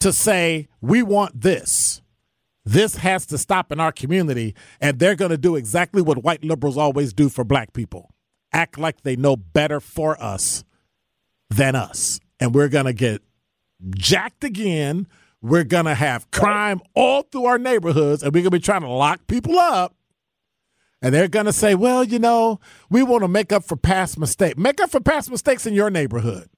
to 0.00 0.12
say, 0.12 0.68
we 0.80 1.02
want 1.02 1.40
this. 1.40 2.00
This 2.64 2.96
has 2.96 3.26
to 3.26 3.38
stop 3.38 3.72
in 3.72 3.80
our 3.80 3.90
community, 3.90 4.54
and 4.80 4.98
they're 4.98 5.16
going 5.16 5.30
to 5.30 5.38
do 5.38 5.56
exactly 5.56 6.02
what 6.02 6.22
white 6.22 6.44
liberals 6.44 6.76
always 6.76 7.12
do 7.12 7.28
for 7.28 7.44
black 7.44 7.72
people 7.72 8.10
act 8.52 8.78
like 8.78 9.02
they 9.02 9.16
know 9.16 9.36
better 9.36 9.80
for 9.80 10.20
us 10.22 10.64
than 11.48 11.74
us. 11.74 12.20
And 12.38 12.54
we're 12.54 12.68
going 12.68 12.86
to 12.86 12.92
get 12.92 13.22
jacked 13.90 14.44
again. 14.44 15.06
We're 15.42 15.64
going 15.64 15.84
to 15.86 15.94
have 15.94 16.30
crime 16.30 16.80
all 16.94 17.22
through 17.22 17.46
our 17.46 17.58
neighborhoods, 17.58 18.22
and 18.22 18.32
we're 18.32 18.42
going 18.42 18.50
to 18.50 18.58
be 18.58 18.60
trying 18.60 18.82
to 18.82 18.88
lock 18.88 19.26
people 19.26 19.58
up 19.58 19.94
and 21.02 21.14
they're 21.14 21.28
going 21.28 21.46
to 21.46 21.52
say, 21.52 21.74
well, 21.74 22.04
you 22.04 22.18
know, 22.18 22.60
we 22.90 23.02
want 23.02 23.22
to 23.22 23.28
make 23.28 23.52
up 23.52 23.64
for 23.64 23.76
past 23.76 24.18
mistakes. 24.18 24.58
Make 24.58 24.80
up 24.80 24.90
for 24.90 25.00
past 25.00 25.30
mistakes 25.30 25.66
in 25.66 25.74
your 25.74 25.90
neighborhood. 25.90 26.48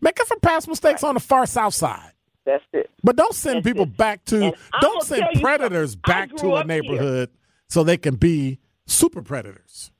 Make 0.00 0.20
up 0.20 0.28
for 0.28 0.38
past 0.38 0.68
mistakes 0.68 1.02
right. 1.02 1.08
on 1.08 1.14
the 1.14 1.20
far 1.20 1.46
south 1.46 1.74
side. 1.74 2.12
That's 2.44 2.64
it. 2.72 2.90
But 3.02 3.16
don't 3.16 3.34
send 3.34 3.56
That's 3.56 3.66
people 3.66 3.84
it. 3.84 3.96
back 3.96 4.24
to, 4.26 4.44
and 4.46 4.54
don't 4.80 5.02
send 5.02 5.24
predators 5.40 5.96
back 5.96 6.34
to 6.36 6.54
a 6.56 6.64
neighborhood 6.64 7.28
here. 7.28 7.38
so 7.68 7.82
they 7.82 7.96
can 7.96 8.16
be 8.16 8.58
super 8.86 9.22
predators. 9.22 9.90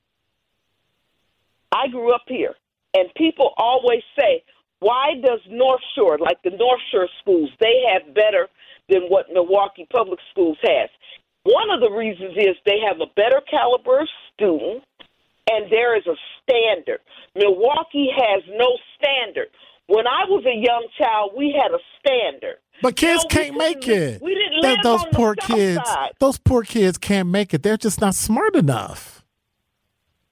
I 1.71 1.87
grew 1.89 2.13
up 2.13 2.23
here, 2.27 2.55
and 2.95 3.09
people 3.15 3.53
always 3.57 4.01
say, 4.19 4.43
why 4.79 5.11
does 5.23 5.39
North 5.49 5.81
Shore, 5.95 6.17
like 6.17 6.41
the 6.43 6.51
North 6.51 6.79
Shore 6.91 7.07
schools, 7.21 7.49
they 7.59 7.83
have 7.93 8.13
better 8.15 8.47
than 8.87 9.03
what 9.09 9.27
Milwaukee 9.31 9.87
Public 9.91 10.19
Schools 10.31 10.57
has? 10.63 10.89
One 11.43 11.69
of 11.71 11.79
the 11.79 11.91
reasons 11.91 12.35
is 12.37 12.55
they 12.65 12.79
have 12.87 12.99
a 12.99 13.11
better 13.15 13.41
caliber 13.49 14.01
of 14.01 14.07
student, 14.33 14.83
and 15.49 15.71
there 15.71 15.97
is 15.97 16.05
a 16.05 16.15
standard. 16.43 16.99
Milwaukee 17.35 18.09
has 18.15 18.43
no 18.49 18.77
standard. 18.97 19.47
When 19.87 20.05
I 20.05 20.25
was 20.27 20.45
a 20.45 20.55
young 20.55 20.87
child, 20.97 21.31
we 21.35 21.55
had 21.57 21.71
a 21.71 21.79
standard. 21.99 22.57
But 22.81 22.95
kids 22.95 23.23
no, 23.23 23.29
can't 23.29 23.57
make 23.57 23.87
it. 23.87 24.21
We 24.21 24.35
didn't 24.35 24.61
live 24.61 24.77
those 24.83 25.03
on 25.03 25.11
poor 25.11 25.35
the 25.35 25.53
kids. 25.53 25.81
Side. 25.83 26.11
Those 26.19 26.37
poor 26.37 26.63
kids 26.63 26.97
can't 26.97 27.29
make 27.29 27.53
it. 27.53 27.63
They're 27.63 27.77
just 27.77 27.99
not 27.99 28.15
smart 28.15 28.55
enough. 28.55 29.23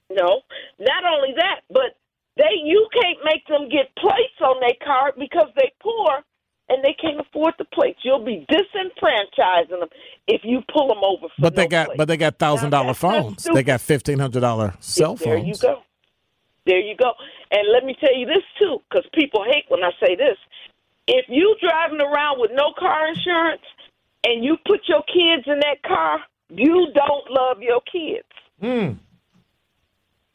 No, 0.09 0.41
not 0.79 1.03
only 1.05 1.33
that, 1.35 1.61
but 1.69 1.97
they 2.37 2.61
you 2.63 2.87
can't 2.93 3.17
make 3.25 3.45
them 3.47 3.67
get 3.69 3.93
plates 3.97 4.39
on 4.41 4.59
their 4.59 4.77
card 4.85 5.15
because 5.17 5.49
they 5.57 5.71
poor 5.81 6.23
and 6.69 6.83
they 6.83 6.95
can't 6.99 7.19
afford 7.19 7.53
the 7.57 7.65
plates. 7.65 7.99
You'll 8.03 8.23
be 8.23 8.45
disenfranchising 8.49 9.69
them 9.69 9.89
if 10.27 10.41
you 10.43 10.61
pull 10.73 10.87
them 10.87 11.03
over. 11.03 11.27
but 11.39 11.55
they 11.55 11.63
no 11.63 11.69
got 11.69 11.85
plate. 11.87 11.97
but 11.97 12.07
they 12.07 12.17
got 12.17 12.37
thousand 12.37 12.71
dollar 12.71 12.93
phones. 12.93 13.43
They 13.43 13.63
got 13.63 13.81
fifteen 13.81 14.19
hundred 14.19 14.41
dollar 14.41 14.73
cell 14.79 15.15
phones. 15.15 15.23
There 15.23 15.37
you 15.37 15.55
go. 15.55 15.81
There 16.65 16.79
you 16.79 16.95
go. 16.97 17.13
And 17.51 17.67
let 17.71 17.85
me 17.85 17.95
tell 17.99 18.13
you 18.15 18.25
this 18.25 18.43
too, 18.59 18.79
because 18.89 19.05
people 19.13 19.43
hate 19.49 19.65
when 19.69 19.83
I 19.83 19.91
say 20.05 20.15
this. 20.15 20.37
If 21.07 21.25
you 21.29 21.55
driving 21.61 22.01
around 22.01 22.39
with 22.41 22.51
no 22.53 22.73
car 22.77 23.07
insurance 23.07 23.61
and 24.25 24.43
you 24.43 24.57
put 24.67 24.81
your 24.89 25.01
kids 25.03 25.47
in 25.47 25.59
that 25.59 25.81
car, 25.83 26.19
you 26.49 26.87
don't 26.93 27.29
love 27.29 27.61
your 27.61 27.79
kids. 27.89 28.27
Hmm. 28.59 28.97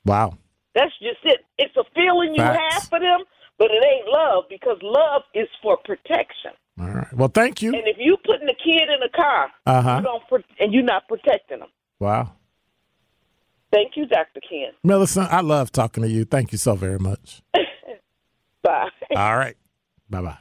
Wow. 0.07 0.39
That's 0.75 0.93
just 1.01 1.19
it. 1.25 1.41
It's 1.59 1.77
a 1.77 1.85
feeling 1.95 2.35
you 2.35 2.41
Facts. 2.43 2.75
have 2.75 2.83
for 2.89 2.99
them 3.01 3.21
but 3.63 3.71
it 3.71 3.85
ain't 3.85 4.09
love 4.09 4.43
because 4.51 4.77
love 4.83 5.23
is 5.35 5.47
for 5.63 5.77
protection. 5.85 6.51
All 6.81 6.89
right. 6.89 7.13
Well, 7.13 7.29
thank 7.29 7.63
you. 7.63 7.73
And 7.73 7.87
if 7.87 7.97
you 7.97 8.17
putting 8.27 8.49
a 8.49 8.55
kid 8.55 8.89
in 8.89 9.01
a 9.05 9.09
car, 9.09 9.53
uh-huh. 9.67 9.99
you 9.99 10.03
don't, 10.03 10.45
and 10.59 10.75
you're 10.75 10.83
not 10.83 11.07
protecting 11.07 11.61
them. 11.61 11.69
Wow. 12.01 12.33
Thank 13.73 13.93
you, 13.95 14.07
Dr. 14.07 14.41
Ken. 14.41 14.73
Millicent, 14.83 15.33
I 15.33 15.43
love 15.43 15.71
talking 15.71 16.03
to 16.03 16.09
you. 16.09 16.25
Thank 16.25 16.51
you 16.51 16.59
so 16.59 16.75
very 16.75 16.99
much. 16.99 17.41
Bye. 18.65 18.89
All 19.15 19.39
right. 19.39 19.57
Bye 20.11 20.23
bye. 20.23 20.39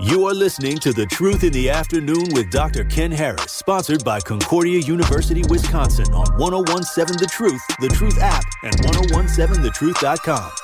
You 0.00 0.26
are 0.26 0.34
listening 0.34 0.78
to 0.78 0.94
The 0.94 1.04
Truth 1.06 1.44
in 1.44 1.52
the 1.52 1.68
Afternoon 1.68 2.24
with 2.32 2.50
Dr. 2.50 2.84
Ken 2.84 3.12
Harris, 3.12 3.52
sponsored 3.52 4.02
by 4.02 4.20
Concordia 4.20 4.80
University, 4.80 5.42
Wisconsin 5.50 6.06
on 6.14 6.38
1017 6.38 7.18
The 7.18 7.26
Truth, 7.26 7.62
The 7.80 7.88
Truth 7.88 8.18
app, 8.18 8.44
and 8.62 8.74
1017thetruth.com. 8.76 10.63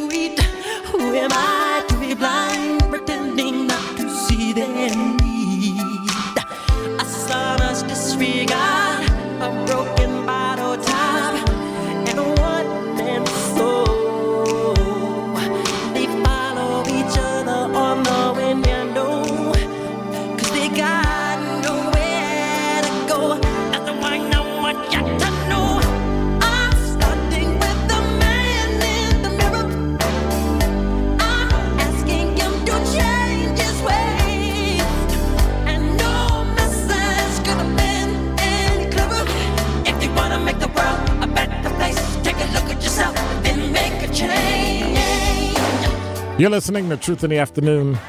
You're 46.41 46.49
listening 46.49 46.89
to 46.89 46.97
Truth 46.97 47.23
in 47.23 47.29
the 47.29 47.37
Afternoon. 47.37 47.99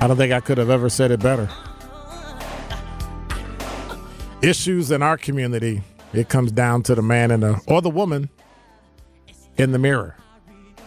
I 0.00 0.06
don't 0.08 0.16
think 0.16 0.32
I 0.32 0.40
could 0.40 0.56
have 0.56 0.70
ever 0.70 0.88
said 0.88 1.10
it 1.10 1.20
better. 1.20 1.50
Issues 4.40 4.90
in 4.90 5.02
our 5.02 5.18
community, 5.18 5.82
it 6.14 6.30
comes 6.30 6.50
down 6.50 6.82
to 6.84 6.94
the 6.94 7.02
man 7.02 7.30
in 7.30 7.40
the 7.40 7.60
or 7.66 7.82
the 7.82 7.90
woman 7.90 8.30
in 9.58 9.72
the 9.72 9.78
mirror. 9.78 10.16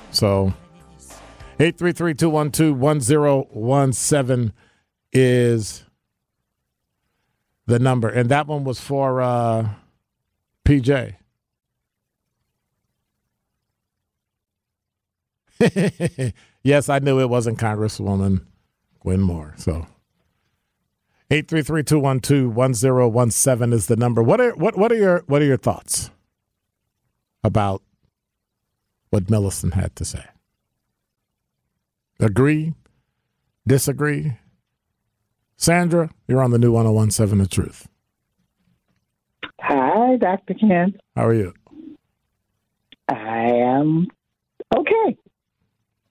So 0.09 0.55
833-212-1017 1.59 4.53
is 5.13 5.83
the 7.67 7.77
number. 7.77 8.09
And 8.09 8.29
that 8.29 8.47
one 8.47 8.63
was 8.63 8.79
for 8.79 9.21
uh, 9.21 9.69
PJ. 10.65 11.13
yes, 16.63 16.89
I 16.89 16.99
knew 16.99 17.19
it 17.19 17.29
wasn't 17.29 17.59
Congresswoman 17.59 18.45
Gwen 18.99 19.21
Moore. 19.21 19.53
So 19.57 19.87
833-212-1017 21.29 23.73
is 23.73 23.87
the 23.87 23.95
number. 23.95 24.21
What 24.23 24.41
are 24.41 24.55
what 24.55 24.77
what 24.77 24.91
are 24.91 24.95
your 24.95 25.23
what 25.27 25.41
are 25.41 25.45
your 25.45 25.57
thoughts 25.57 26.11
about 27.43 27.81
what 29.09 29.29
Millicent 29.29 29.73
had 29.73 29.95
to 29.97 30.05
say? 30.05 30.23
Agree? 32.19 32.73
Disagree? 33.67 34.37
Sandra, 35.57 36.09
you're 36.27 36.41
on 36.41 36.51
the 36.51 36.59
new 36.59 36.71
1017 36.71 37.37
The 37.37 37.47
Truth. 37.47 37.87
Hi, 39.59 40.15
Dr. 40.17 40.53
Ken. 40.55 40.93
How 41.15 41.27
are 41.27 41.33
you? 41.33 41.53
I 43.09 43.43
am 43.43 44.07
Okay. 44.75 45.17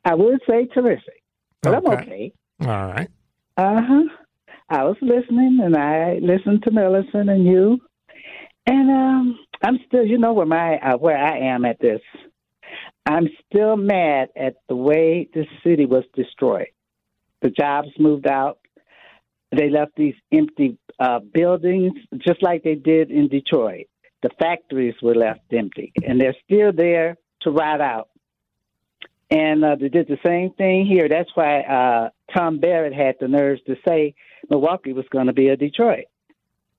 I 0.04 0.14
would 0.14 0.40
say 0.48 0.66
terrific, 0.66 1.22
but 1.62 1.74
I'm 1.74 1.86
Okay. 1.86 1.94
okay. 2.02 2.32
All 2.62 2.66
right. 2.68 3.08
Uh 3.56 3.80
huh. 3.82 4.02
I 4.68 4.84
was 4.84 4.96
listening, 5.02 5.58
and 5.62 5.76
I 5.76 6.18
listened 6.22 6.62
to 6.62 6.70
Millicent 6.70 7.28
and 7.28 7.44
you, 7.44 7.80
and 8.66 8.90
um, 8.90 9.38
I'm 9.62 9.78
still, 9.86 10.04
you 10.06 10.18
know, 10.18 10.32
where 10.32 10.46
my 10.46 10.76
uh, 10.78 10.96
where 10.96 11.16
I 11.18 11.38
am 11.54 11.64
at 11.64 11.80
this. 11.80 12.00
I'm 13.06 13.28
still 13.50 13.76
mad 13.76 14.28
at 14.36 14.56
the 14.68 14.76
way 14.76 15.28
this 15.34 15.46
city 15.64 15.86
was 15.86 16.04
destroyed. 16.14 16.68
The 17.42 17.50
jobs 17.50 17.88
moved 17.98 18.26
out. 18.26 18.58
They 19.56 19.68
left 19.70 19.92
these 19.96 20.14
empty 20.32 20.78
uh, 21.00 21.18
buildings, 21.18 21.94
just 22.18 22.42
like 22.42 22.62
they 22.62 22.76
did 22.76 23.10
in 23.10 23.28
Detroit. 23.28 23.86
The 24.22 24.30
factories 24.38 24.94
were 25.02 25.14
left 25.14 25.40
empty, 25.52 25.92
and 26.06 26.20
they're 26.20 26.36
still 26.44 26.72
there 26.72 27.16
to 27.42 27.50
rot 27.50 27.80
out. 27.80 28.09
And 29.30 29.64
uh, 29.64 29.76
they 29.76 29.88
did 29.88 30.08
the 30.08 30.18
same 30.24 30.52
thing 30.54 30.86
here. 30.86 31.08
That's 31.08 31.30
why 31.34 31.60
uh, 31.60 32.10
Tom 32.34 32.58
Barrett 32.58 32.92
had 32.92 33.14
the 33.20 33.28
nerves 33.28 33.60
to 33.66 33.76
say 33.86 34.14
Milwaukee 34.48 34.92
was 34.92 35.04
going 35.10 35.26
to 35.26 35.32
be 35.32 35.48
a 35.48 35.56
Detroit. 35.56 36.06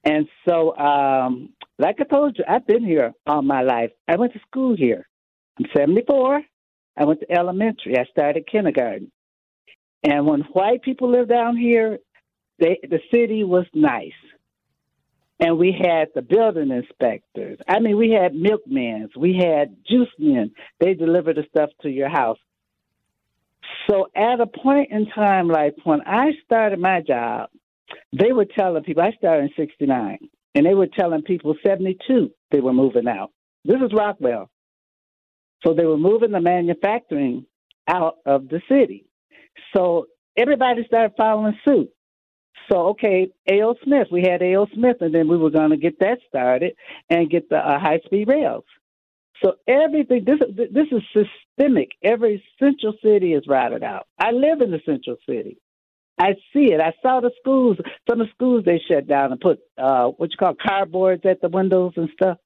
And 0.03 0.27
so, 0.47 0.75
um, 0.77 1.53
like 1.77 1.97
I 2.01 2.03
told 2.03 2.37
you, 2.37 2.43
I've 2.47 2.67
been 2.67 2.83
here 2.83 3.13
all 3.25 3.41
my 3.41 3.61
life. 3.61 3.91
I 4.07 4.17
went 4.17 4.33
to 4.33 4.39
school 4.39 4.75
here. 4.75 5.07
I'm 5.59 5.65
74. 5.75 6.41
I 6.97 7.05
went 7.05 7.21
to 7.21 7.31
elementary. 7.31 7.97
I 7.97 8.05
started 8.05 8.47
kindergarten. 8.51 9.11
And 10.03 10.25
when 10.25 10.41
white 10.53 10.81
people 10.81 11.11
lived 11.11 11.29
down 11.29 11.55
here, 11.55 11.99
they, 12.59 12.79
the 12.83 12.99
city 13.11 13.43
was 13.43 13.65
nice. 13.73 14.11
And 15.41 15.57
we 15.57 15.71
had 15.71 16.09
the 16.13 16.21
building 16.21 16.69
inspectors. 16.69 17.57
I 17.67 17.79
mean, 17.79 17.97
we 17.97 18.11
had 18.11 18.35
milkmen. 18.35 19.09
We 19.17 19.37
had 19.37 19.75
juice 19.89 20.07
men. 20.19 20.51
They 20.79 20.93
delivered 20.93 21.37
the 21.37 21.45
stuff 21.49 21.71
to 21.81 21.89
your 21.89 22.09
house. 22.09 22.37
So 23.89 24.07
at 24.15 24.39
a 24.39 24.45
point 24.45 24.91
in 24.91 25.07
time, 25.07 25.47
like 25.47 25.75
when 25.83 26.01
I 26.05 26.31
started 26.45 26.79
my 26.79 27.01
job, 27.01 27.49
they 28.13 28.31
were 28.31 28.45
telling 28.45 28.83
people, 28.83 29.01
I 29.03 29.11
started 29.13 29.45
in 29.45 29.65
69, 29.65 30.19
and 30.55 30.65
they 30.65 30.75
were 30.75 30.87
telling 30.87 31.23
people 31.23 31.55
72 31.65 32.31
they 32.51 32.59
were 32.59 32.73
moving 32.73 33.07
out. 33.07 33.31
This 33.65 33.77
is 33.77 33.91
Rockwell. 33.93 34.49
So 35.65 35.73
they 35.73 35.85
were 35.85 35.97
moving 35.97 36.31
the 36.31 36.41
manufacturing 36.41 37.45
out 37.87 38.17
of 38.25 38.47
the 38.47 38.61
city. 38.69 39.05
So 39.75 40.07
everybody 40.37 40.83
started 40.85 41.13
following 41.17 41.57
suit. 41.65 41.89
So 42.71 42.89
okay, 42.89 43.31
A.O. 43.49 43.75
Smith, 43.83 44.07
we 44.11 44.21
had 44.21 44.41
A.O. 44.41 44.67
Smith, 44.73 44.97
and 45.01 45.13
then 45.13 45.27
we 45.27 45.37
were 45.37 45.49
going 45.49 45.71
to 45.71 45.77
get 45.77 45.99
that 45.99 46.19
started 46.27 46.73
and 47.09 47.29
get 47.29 47.49
the 47.49 47.57
uh, 47.57 47.79
high 47.79 47.99
speed 48.05 48.27
rails. 48.27 48.63
So 49.43 49.53
everything 49.67 50.25
this 50.25 50.39
this 50.55 50.87
is 50.91 51.01
systemic. 51.57 51.89
Every 52.03 52.43
central 52.59 52.93
city 53.03 53.33
is 53.33 53.43
routed 53.47 53.83
out. 53.83 54.07
I 54.19 54.31
live 54.31 54.61
in 54.61 54.71
the 54.71 54.81
central 54.85 55.17
city. 55.27 55.57
I 56.19 56.33
see 56.53 56.71
it. 56.71 56.79
I 56.79 56.93
saw 57.01 57.19
the 57.19 57.31
schools. 57.39 57.77
Some 58.07 58.21
of 58.21 58.27
the 58.27 58.33
schools 58.33 58.63
they 58.63 58.79
shut 58.87 59.07
down 59.07 59.31
and 59.31 59.41
put 59.41 59.59
uh, 59.77 60.07
what 60.09 60.29
you 60.31 60.37
call 60.37 60.53
cardboards 60.53 61.25
at 61.25 61.41
the 61.41 61.49
windows 61.49 61.93
and 61.95 62.09
stuff. 62.13 62.37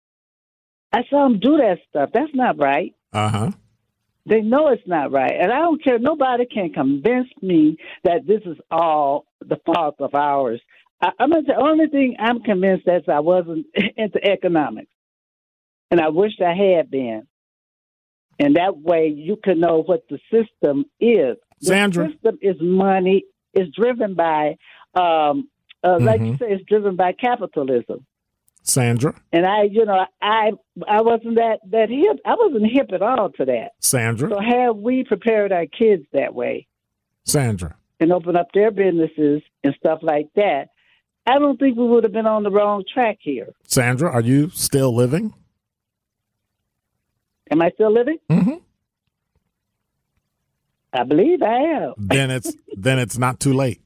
I 0.94 1.02
saw 1.10 1.28
them 1.28 1.40
do 1.40 1.58
that 1.58 1.80
stuff. 1.90 2.12
That's 2.14 2.34
not 2.34 2.58
right. 2.58 2.96
Uh 3.12 3.30
huh. 3.30 3.52
They 4.28 4.42
know 4.42 4.70
it's 4.70 4.88
not 4.88 5.12
right. 5.12 5.34
And 5.40 5.52
I 5.52 5.60
don't 5.60 5.84
care. 5.84 6.00
Nobody 6.00 6.46
can 6.46 6.74
convince 6.74 7.28
me 7.42 7.78
that 8.04 8.26
this 8.26 8.42
is 8.46 8.58
all 8.72 9.26
the 9.40 9.58
fault 9.66 9.96
of 10.00 10.16
ours. 10.16 10.62
I, 11.02 11.10
I'm 11.20 11.30
gonna 11.30 11.44
say, 11.44 11.54
the 11.56 11.64
only 11.64 11.88
thing 11.88 12.16
I'm 12.20 12.42
convinced 12.42 12.88
is 12.88 13.04
I 13.08 13.20
wasn't 13.20 13.68
into 13.98 14.24
economics. 14.24 14.92
And 15.92 16.02
I 16.02 16.10
wish 16.10 16.32
I 16.42 16.54
had 16.56 16.90
been. 16.90 17.28
And 18.40 18.56
that 18.56 18.78
way 18.78 19.14
you 19.16 19.38
can 19.42 19.60
know 19.60 19.84
what 19.84 20.06
the 20.10 20.20
system 20.32 20.86
is. 21.00 21.38
The 22.06 22.12
system 22.12 22.40
is 22.42 22.56
money, 22.60 23.24
is 23.54 23.68
driven 23.74 24.16
by, 24.16 24.58
um, 24.96 25.50
uh, 25.84 26.00
like 26.02 26.20
you 26.22 26.38
say, 26.38 26.48
it's 26.50 26.66
driven 26.68 26.96
by 26.96 27.14
capitalism. 27.14 28.06
Sandra. 28.66 29.14
And 29.32 29.46
I, 29.46 29.64
you 29.64 29.86
know, 29.86 30.06
I 30.22 30.52
I 30.88 31.02
wasn't 31.02 31.36
that 31.36 31.60
that 31.70 31.90
hip. 31.90 32.20
I 32.26 32.36
wasn't 32.36 32.72
hip 32.72 32.90
at 32.94 33.02
all 33.02 33.30
to 33.38 33.46
that. 33.46 33.72
Sandra. 33.80 34.30
So 34.30 34.40
had 34.40 34.72
we 34.72 35.04
prepared 35.04 35.52
our 35.52 35.68
kids 35.68 36.04
that 36.14 36.34
way 36.34 36.68
Sandra. 37.24 37.76
and 38.00 38.12
open 38.12 38.36
up 38.36 38.48
their 38.54 38.72
businesses 38.72 39.44
and 39.64 39.76
stuff 39.80 40.00
like 40.02 40.28
that, 40.36 40.70
I 41.28 41.38
don't 41.38 41.60
think 41.60 41.78
we 41.78 41.88
would 41.88 42.04
have 42.04 42.14
been 42.14 42.26
on 42.26 42.42
the 42.42 42.50
wrong 42.50 42.84
track 42.92 43.20
here. 43.22 43.54
Sandra, 43.68 44.12
are 44.12 44.22
you 44.22 44.50
still 44.50 44.94
living? 44.94 45.34
Am 47.52 47.62
I 47.62 47.70
still 47.76 47.94
living? 47.94 48.18
Mm-hmm. 48.32 48.56
I 50.92 51.04
believe 51.04 51.44
I 51.44 51.56
am. 51.56 51.94
Then 51.98 52.32
it's 52.32 52.56
then 52.76 52.98
it's 52.98 53.18
not 53.18 53.40
too 53.40 53.54
late. 53.54 53.82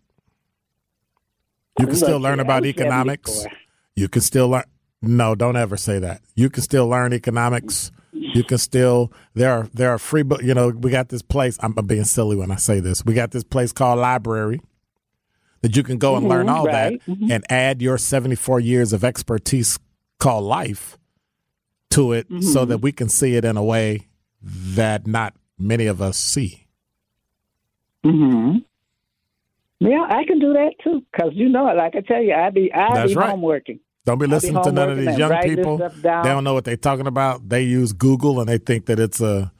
You 1.80 1.86
can 1.88 1.96
still 1.96 2.20
learn 2.20 2.40
about 2.40 2.66
economics. 2.66 3.32
74. 3.32 3.60
You 4.00 4.08
can 4.08 4.22
still 4.22 4.48
learn. 4.48 4.64
No, 5.02 5.36
don't 5.36 5.58
ever 5.58 5.76
say 5.76 6.00
that. 6.00 6.22
You 6.36 6.50
can 6.50 6.64
still 6.64 6.88
learn 6.88 7.12
economics. 7.14 7.92
You 8.14 8.44
can 8.46 8.58
still 8.58 9.12
there 9.34 9.52
are 9.52 9.68
there 9.74 9.90
are 9.90 9.98
free 10.00 10.24
book. 10.24 10.42
You 10.42 10.54
know, 10.54 10.70
we 10.70 10.90
got 10.90 11.10
this 11.10 11.22
place. 11.22 11.58
I'm 11.62 11.74
being 11.74 12.06
silly 12.06 12.38
when 12.38 12.50
I 12.50 12.56
say 12.56 12.80
this. 12.80 13.04
We 13.06 13.14
got 13.14 13.32
this 13.32 13.44
place 13.44 13.72
called 13.74 14.00
library 14.00 14.62
that 15.62 15.76
you 15.76 15.84
can 15.84 15.98
go 15.98 16.16
and 16.16 16.28
learn 16.30 16.48
Mhm, 16.48 16.52
all 16.52 16.66
right, 16.66 17.02
that 17.06 17.14
and 17.30 17.44
add 17.50 17.82
your 17.82 17.98
74 17.98 18.62
years 18.62 18.94
of 18.94 19.04
expertise 19.04 19.78
called 20.18 20.46
life 20.46 20.98
to 21.92 22.14
it, 22.14 22.28
so 22.30 22.36
Mm-hmm. 22.36 22.70
that 22.70 22.78
we 22.78 22.92
can 22.94 23.10
see 23.10 23.36
it 23.36 23.44
in 23.44 23.58
a 23.58 23.64
way 23.64 24.08
that 24.42 25.08
not 25.08 25.34
many 25.58 25.88
of 25.88 26.02
us 26.02 26.18
see. 26.18 26.68
hmm 28.04 28.58
Yeah, 29.80 30.06
I 30.10 30.24
can 30.26 30.40
do 30.40 30.54
that 30.54 30.74
too. 30.84 31.04
Cause 31.18 31.32
you 31.34 31.50
know, 31.50 31.66
like 31.66 31.96
I 31.96 32.02
tell 32.02 32.22
you, 32.22 32.34
I 32.34 32.50
be 32.50 32.72
I 32.74 32.94
That's 32.96 33.12
be 33.12 33.16
right. 33.16 33.30
home 33.32 33.42
working. 33.42 33.80
Don't 34.10 34.18
be 34.18 34.26
be 34.26 34.32
listening 34.32 34.64
to 34.64 34.72
none 34.72 34.90
of 34.90 34.98
these 34.98 35.18
young 35.18 35.40
people. 35.44 35.78
They 35.78 36.02
don't 36.02 36.44
know 36.44 36.56
what 36.56 36.64
they're 36.66 36.76
talking 36.78 37.06
about. 37.06 37.48
They 37.48 37.62
use 37.64 37.94
Google 37.94 38.40
and 38.40 38.50
they 38.50 38.58
think 38.58 38.88
that 38.88 39.00
it's 39.00 39.22
a 39.22 39.52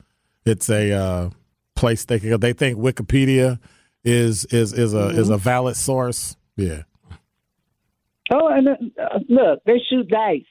it's 0.44 0.70
a 0.70 0.92
uh, 0.92 1.30
place 1.76 2.06
they 2.06 2.20
can. 2.20 2.40
They 2.40 2.54
think 2.54 2.78
Wikipedia 2.80 3.60
is 4.04 4.46
is 4.46 4.74
is 4.74 4.94
a 4.96 4.98
Mm-hmm. 4.98 5.20
is 5.20 5.30
a 5.30 5.38
valid 5.38 5.76
source. 5.76 6.36
Yeah, 6.56 6.82
Oh, 8.32 8.48
and 8.48 8.68
uh, 8.70 9.20
look, 9.28 9.60
they 9.66 9.80
shoot 9.90 10.08
dice, 10.08 10.42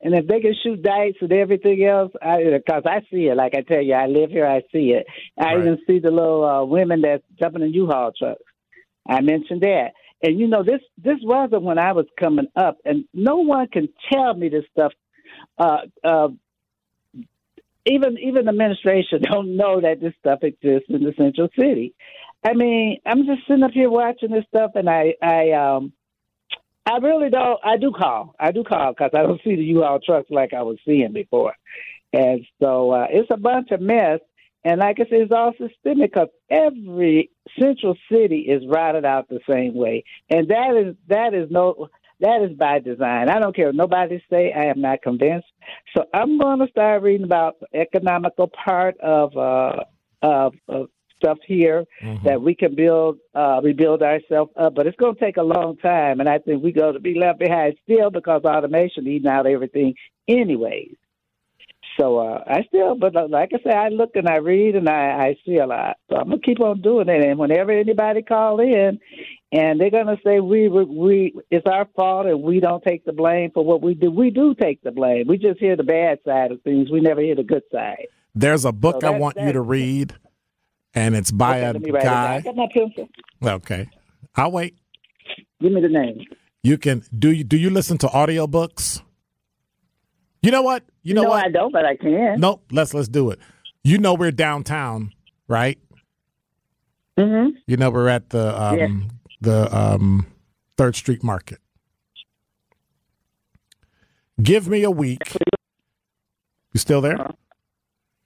and 0.00 0.14
if 0.14 0.26
they 0.26 0.40
can 0.40 0.54
shoot 0.62 0.82
dice 0.82 1.14
and 1.20 1.32
everything 1.32 1.84
else, 1.84 2.12
because 2.12 2.82
I, 2.86 3.00
see 3.10 3.26
it. 3.26 3.36
Like 3.36 3.54
I 3.54 3.60
tell 3.62 3.82
you, 3.82 3.94
I 3.94 4.06
live 4.06 4.30
here, 4.30 4.46
I 4.46 4.60
see 4.72 4.92
it. 4.92 5.06
I 5.38 5.54
Right. 5.54 5.58
even 5.60 5.78
see 5.86 5.98
the 5.98 6.10
little 6.10 6.44
uh, 6.44 6.64
women 6.64 7.02
that's 7.02 7.22
jumping 7.40 7.62
in 7.62 7.72
U-Haul 7.74 8.12
trucks. 8.18 8.42
I 9.08 9.20
mentioned 9.20 9.60
that, 9.62 9.92
and 10.22 10.38
you 10.38 10.48
know 10.48 10.62
this 10.62 10.80
this 10.96 11.18
wasn't 11.22 11.62
when 11.62 11.78
I 11.78 11.92
was 11.92 12.06
coming 12.18 12.48
up, 12.56 12.78
and 12.84 13.04
no 13.12 13.36
one 13.36 13.68
can 13.68 13.88
tell 14.12 14.34
me 14.34 14.48
this 14.48 14.64
stuff. 14.72 14.92
Uh, 15.58 15.78
uh, 16.04 16.28
even 17.86 18.18
even 18.18 18.48
administration 18.48 19.22
don't 19.30 19.56
know 19.56 19.80
that 19.80 20.00
this 20.00 20.14
stuff 20.20 20.40
exists 20.42 20.88
in 20.88 21.02
the 21.02 21.14
central 21.16 21.48
city. 21.58 21.94
I 22.44 22.54
mean, 22.54 22.98
I'm 23.04 23.26
just 23.26 23.46
sitting 23.48 23.62
up 23.62 23.72
here 23.72 23.90
watching 23.90 24.30
this 24.30 24.44
stuff, 24.48 24.72
and 24.74 24.88
I 24.88 25.14
I 25.22 25.52
um 25.52 25.92
I 26.86 26.98
really 26.98 27.30
don't. 27.30 27.58
I 27.64 27.76
do 27.76 27.92
call. 27.92 28.34
I 28.38 28.52
do 28.52 28.62
call 28.62 28.92
because 28.92 29.10
I 29.14 29.22
don't 29.22 29.40
see 29.44 29.56
the 29.56 29.64
U-Haul 29.64 30.00
trucks 30.04 30.30
like 30.30 30.54
I 30.54 30.62
was 30.62 30.78
seeing 30.86 31.12
before, 31.12 31.54
and 32.12 32.44
so 32.60 32.92
uh, 32.92 33.06
it's 33.10 33.30
a 33.30 33.36
bunch 33.36 33.70
of 33.70 33.80
mess. 33.80 34.20
And 34.66 34.80
like 34.80 34.98
I 34.98 35.04
said, 35.04 35.20
it's 35.20 35.32
all 35.32 35.52
systemic 35.52 36.12
because 36.12 36.26
every 36.50 37.30
central 37.56 37.96
city 38.10 38.46
is 38.48 38.66
routed 38.66 39.04
out 39.04 39.28
the 39.28 39.38
same 39.48 39.74
way, 39.74 40.02
and 40.28 40.48
that 40.48 40.74
is 40.74 40.96
that 41.06 41.34
is 41.34 41.48
no 41.52 41.88
that 42.18 42.42
is 42.42 42.56
by 42.56 42.80
design. 42.80 43.28
I 43.28 43.38
don't 43.38 43.54
care 43.54 43.66
what 43.66 43.76
nobody 43.76 44.20
say. 44.28 44.52
I 44.52 44.64
am 44.64 44.80
not 44.80 45.02
convinced. 45.02 45.46
So 45.96 46.06
I'm 46.12 46.36
going 46.36 46.58
to 46.58 46.66
start 46.66 47.04
reading 47.04 47.22
about 47.22 47.60
the 47.60 47.78
economical 47.78 48.48
part 48.48 48.98
of 48.98 49.36
uh, 49.36 49.84
of, 50.20 50.54
of 50.66 50.88
stuff 51.16 51.38
here 51.46 51.84
that 52.24 52.42
we 52.42 52.56
can 52.56 52.74
build, 52.74 53.18
uh, 53.36 53.60
rebuild 53.62 54.02
ourselves 54.02 54.50
up. 54.56 54.74
But 54.74 54.88
it's 54.88 54.96
going 54.96 55.14
to 55.14 55.20
take 55.20 55.36
a 55.36 55.42
long 55.42 55.76
time, 55.76 56.18
and 56.18 56.28
I 56.28 56.38
think 56.38 56.64
we're 56.64 56.72
going 56.72 56.94
to 56.94 57.00
be 57.00 57.14
left 57.14 57.38
behind 57.38 57.76
still 57.84 58.10
because 58.10 58.42
automation 58.42 59.06
eating 59.06 59.30
out 59.30 59.46
everything, 59.46 59.94
anyways. 60.26 60.96
So 61.98 62.18
uh, 62.18 62.44
I 62.46 62.62
still, 62.68 62.94
but 62.94 63.14
like 63.30 63.50
I 63.54 63.58
say, 63.64 63.74
I 63.74 63.88
look 63.88 64.10
and 64.16 64.28
I 64.28 64.36
read 64.36 64.74
and 64.76 64.88
I, 64.88 65.28
I 65.28 65.36
see 65.46 65.56
a 65.56 65.66
lot. 65.66 65.96
So 66.10 66.16
I'm 66.16 66.28
gonna 66.28 66.40
keep 66.42 66.60
on 66.60 66.82
doing 66.82 67.08
it. 67.08 67.24
And 67.24 67.38
whenever 67.38 67.70
anybody 67.72 68.22
call 68.22 68.60
in, 68.60 68.98
and 69.52 69.80
they're 69.80 69.90
gonna 69.90 70.18
say 70.24 70.40
we 70.40 70.68
we, 70.68 70.84
we 70.84 71.34
it's 71.50 71.66
our 71.66 71.86
fault 71.96 72.26
and 72.26 72.42
we 72.42 72.60
don't 72.60 72.82
take 72.84 73.04
the 73.06 73.12
blame 73.12 73.50
for 73.54 73.64
what 73.64 73.80
we 73.82 73.94
do, 73.94 74.10
we 74.10 74.30
do 74.30 74.54
take 74.54 74.82
the 74.82 74.90
blame. 74.90 75.26
We 75.26 75.38
just 75.38 75.58
hear 75.58 75.76
the 75.76 75.84
bad 75.84 76.18
side 76.24 76.52
of 76.52 76.60
things. 76.62 76.90
We 76.90 77.00
never 77.00 77.20
hear 77.22 77.34
the 77.34 77.42
good 77.44 77.62
side. 77.72 78.06
there's 78.34 78.64
a 78.66 78.72
book 78.72 79.00
So 79.00 79.06
I 79.06 79.18
want 79.18 79.38
you 79.40 79.52
to 79.52 79.60
read, 79.62 80.14
and 80.94 81.16
it's 81.16 81.30
by 81.30 81.58
Okay, 81.60 81.66
a 81.70 81.72
let 81.72 81.82
me 81.82 81.90
write 81.92 82.02
it 82.02 82.04
down. 82.04 82.14
I 82.26 82.36
guy. 82.36 82.40
got 82.42 82.56
my 82.56 82.68
pencil. 82.74 83.08
Okay, 83.42 83.88
I'll 84.34 84.52
wait. 84.52 84.76
Give 85.62 85.72
me 85.72 85.80
the 85.80 85.88
name. 85.88 86.24
You 86.62 86.76
can 86.76 87.02
do 87.16 87.30
you 87.32 87.44
do 87.44 87.56
you 87.56 87.70
listen 87.70 87.96
to 87.98 88.06
audiobooks? 88.08 89.00
You 90.46 90.52
know 90.52 90.62
what? 90.62 90.84
You 91.02 91.12
know 91.12 91.24
no, 91.24 91.30
what? 91.30 91.44
I 91.44 91.48
don't, 91.48 91.72
but 91.72 91.84
I 91.84 91.96
can. 91.96 92.38
Nope. 92.38 92.62
Let's 92.70 92.94
let's 92.94 93.08
do 93.08 93.30
it. 93.30 93.40
You 93.82 93.98
know 93.98 94.14
we're 94.14 94.30
downtown, 94.30 95.12
right? 95.48 95.76
Mm-hmm. 97.18 97.56
You 97.66 97.76
know 97.76 97.90
we're 97.90 98.06
at 98.06 98.30
the 98.30 98.62
um, 98.62 98.78
Yeah. 98.78 98.88
the 99.40 99.76
um, 99.76 100.24
Third 100.76 100.94
Street 100.94 101.24
Market. 101.24 101.58
Give 104.40 104.68
me 104.68 104.84
a 104.84 104.90
week. 104.90 105.18
You 106.72 106.78
still 106.78 107.00
there? 107.00 107.16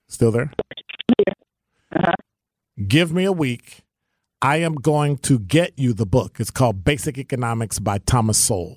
Still 0.08 0.30
there? 0.30 0.52
Give 2.86 3.14
me 3.14 3.24
a 3.24 3.32
week. 3.32 3.80
I 4.42 4.58
am 4.58 4.74
going 4.74 5.16
to 5.18 5.38
get 5.38 5.78
you 5.78 5.94
the 5.94 6.04
book. 6.04 6.36
It's 6.38 6.50
called 6.50 6.84
Basic 6.84 7.16
Economics 7.16 7.78
by 7.78 7.96
Thomas 7.96 8.36
Sowell. 8.36 8.76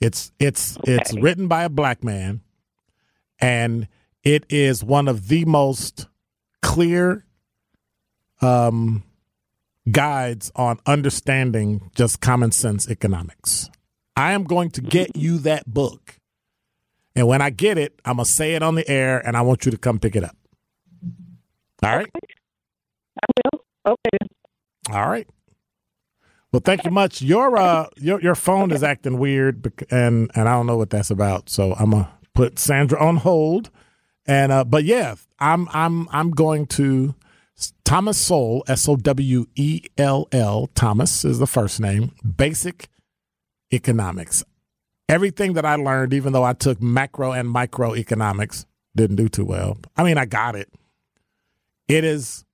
It's 0.00 0.32
it's 0.40 0.76
it's 0.82 1.14
written 1.14 1.46
by 1.46 1.62
a 1.62 1.68
black 1.68 2.02
man, 2.02 2.40
and 3.40 3.88
it 4.22 4.44
is 4.48 4.82
one 4.82 5.08
of 5.08 5.28
the 5.28 5.44
most 5.44 6.06
clear 6.62 7.24
um, 8.40 9.04
guides 9.90 10.50
on 10.56 10.78
understanding 10.86 11.90
just 11.94 12.20
common 12.20 12.50
sense 12.50 12.88
economics. 12.88 13.70
I 14.16 14.32
am 14.32 14.44
going 14.44 14.70
to 14.70 14.80
get 14.80 15.16
you 15.16 15.38
that 15.38 15.66
book. 15.66 16.18
And 17.14 17.26
when 17.26 17.40
I 17.40 17.50
get 17.50 17.78
it, 17.78 18.00
I'm 18.04 18.16
going 18.16 18.26
to 18.26 18.30
say 18.30 18.54
it 18.54 18.62
on 18.62 18.74
the 18.74 18.88
air 18.88 19.24
and 19.26 19.36
I 19.36 19.42
want 19.42 19.64
you 19.64 19.70
to 19.70 19.78
come 19.78 19.98
pick 19.98 20.16
it 20.16 20.24
up. 20.24 20.36
All 21.82 21.96
right? 21.96 22.06
Okay. 22.06 22.34
I 23.22 23.26
will. 23.52 23.64
Okay. 23.86 24.26
All 24.90 25.08
right. 25.08 25.28
Well, 26.52 26.62
thank 26.64 26.84
you 26.84 26.90
much. 26.90 27.20
Your 27.20 27.58
uh 27.58 27.88
your 27.96 28.20
your 28.22 28.34
phone 28.34 28.70
is 28.70 28.82
acting 28.82 29.18
weird 29.18 29.70
and 29.90 30.30
and 30.34 30.48
I 30.48 30.52
don't 30.52 30.66
know 30.66 30.76
what 30.76 30.90
that's 30.90 31.10
about. 31.10 31.50
So 31.50 31.74
I'm 31.74 31.90
going 31.90 32.04
to 32.04 32.10
put 32.36 32.58
Sandra 32.58 33.02
on 33.02 33.16
hold. 33.16 33.70
And 34.26 34.52
uh 34.52 34.64
but 34.64 34.84
yeah, 34.84 35.16
I'm 35.40 35.68
I'm 35.72 36.08
I'm 36.10 36.30
going 36.30 36.66
to 36.66 37.14
Thomas 37.84 38.18
Sowell, 38.18 38.64
S 38.68 38.88
O 38.88 38.96
W 38.96 39.46
E 39.54 39.82
L 39.96 40.28
L, 40.32 40.68
Thomas 40.74 41.24
is 41.24 41.38
the 41.38 41.46
first 41.46 41.80
name, 41.80 42.12
basic 42.36 42.88
economics. 43.72 44.44
Everything 45.08 45.52
that 45.54 45.64
I 45.64 45.76
learned, 45.76 46.12
even 46.12 46.32
though 46.32 46.44
I 46.44 46.52
took 46.52 46.82
macro 46.82 47.32
and 47.32 47.48
micro 47.48 47.94
economics, 47.94 48.66
didn't 48.94 49.16
do 49.16 49.28
too 49.28 49.44
well. 49.44 49.78
I 49.96 50.02
mean, 50.02 50.18
I 50.18 50.24
got 50.24 50.56
it. 50.56 50.68
It 51.86 52.02
is 52.02 52.44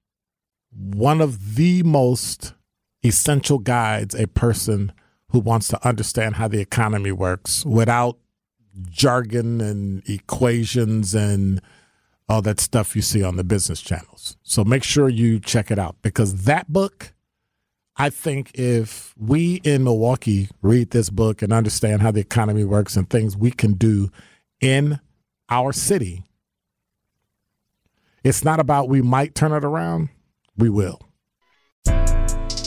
one 0.71 1.21
of 1.21 1.55
the 1.55 1.83
most 1.83 2.55
essential 3.03 3.59
guides 3.59 4.15
a 4.15 4.27
person 4.27 4.93
who 5.31 5.41
wants 5.41 5.69
to 5.69 5.89
understand 5.89 6.37
how 6.37 6.47
the 6.47 6.61
economy 6.61 7.11
works 7.11 7.65
without 7.65 8.19
jargon 8.91 9.61
and 9.61 10.09
equations 10.09 11.15
and 11.15 11.61
all 12.29 12.43
that 12.43 12.61
stuff 12.61 12.97
you 12.97 13.03
see 13.03 13.23
on 13.23 13.37
the 13.37 13.45
business 13.45 13.81
channels. 13.81 14.37
So 14.43 14.65
make 14.65 14.85
sure 14.85 15.09
you 15.09 15.39
check 15.41 15.71
it 15.71 15.79
out 15.79 15.97
because 16.03 16.45
that 16.45 16.73
book, 16.73 17.13
I 17.97 18.11
think 18.11 18.53
if 18.55 19.15
we 19.19 19.57
in 19.65 19.85
Milwaukee 19.85 20.49
read 20.63 20.91
this 20.91 21.11
book 21.11 21.43
and 21.43 21.53
understand 21.53 22.03
how 22.03 22.11
the 22.11 22.21
economy 22.21 22.65
works 22.65 22.97
and 22.97 23.09
things 23.09 23.37
we 23.37 23.51
can 23.51 23.75
do 23.75 24.11
in 24.61 25.01
our 25.51 25.73
city, 25.73 26.25
it's 28.25 28.45
not 28.45 28.61
about 28.61 28.89
we 28.89 29.03
might 29.03 29.35
turn 29.35 29.53
it 29.53 29.65
around, 29.65 30.09
we 30.57 30.71
will. 30.71 31.01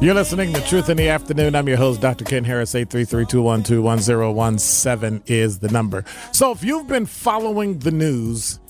You're 0.00 0.14
listening 0.14 0.52
to 0.52 0.60
Truth 0.60 0.90
in 0.90 0.96
the 0.96 1.08
Afternoon. 1.08 1.56
I'm 1.56 1.66
your 1.66 1.76
host, 1.76 2.00
Dr. 2.00 2.24
Ken 2.24 2.44
Harris. 2.44 2.72
833-212-1017 2.74 5.22
is 5.26 5.58
the 5.58 5.66
number. 5.70 6.04
So 6.30 6.52
if 6.52 6.62
you've 6.62 6.86
been 6.86 7.04
following 7.04 7.80
the 7.80 7.90
news, 7.90 8.60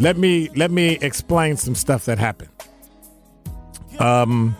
let 0.00 0.18
me 0.18 0.50
let 0.56 0.70
me 0.70 0.98
explain 1.00 1.56
some 1.56 1.74
stuff 1.74 2.04
that 2.04 2.18
happened. 2.18 2.50
Um 3.98 4.58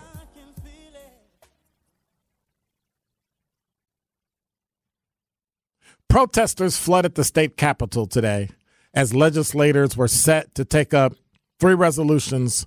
Protesters 6.09 6.79
flooded 6.79 7.17
the 7.17 7.25
state 7.25 7.59
capitol 7.59 8.07
today 8.07 8.49
as 8.95 9.13
legislators 9.13 9.95
were 9.95 10.09
set 10.09 10.55
to 10.55 10.65
take 10.65 10.95
up 10.95 11.13
three 11.61 11.75
resolutions 11.75 12.67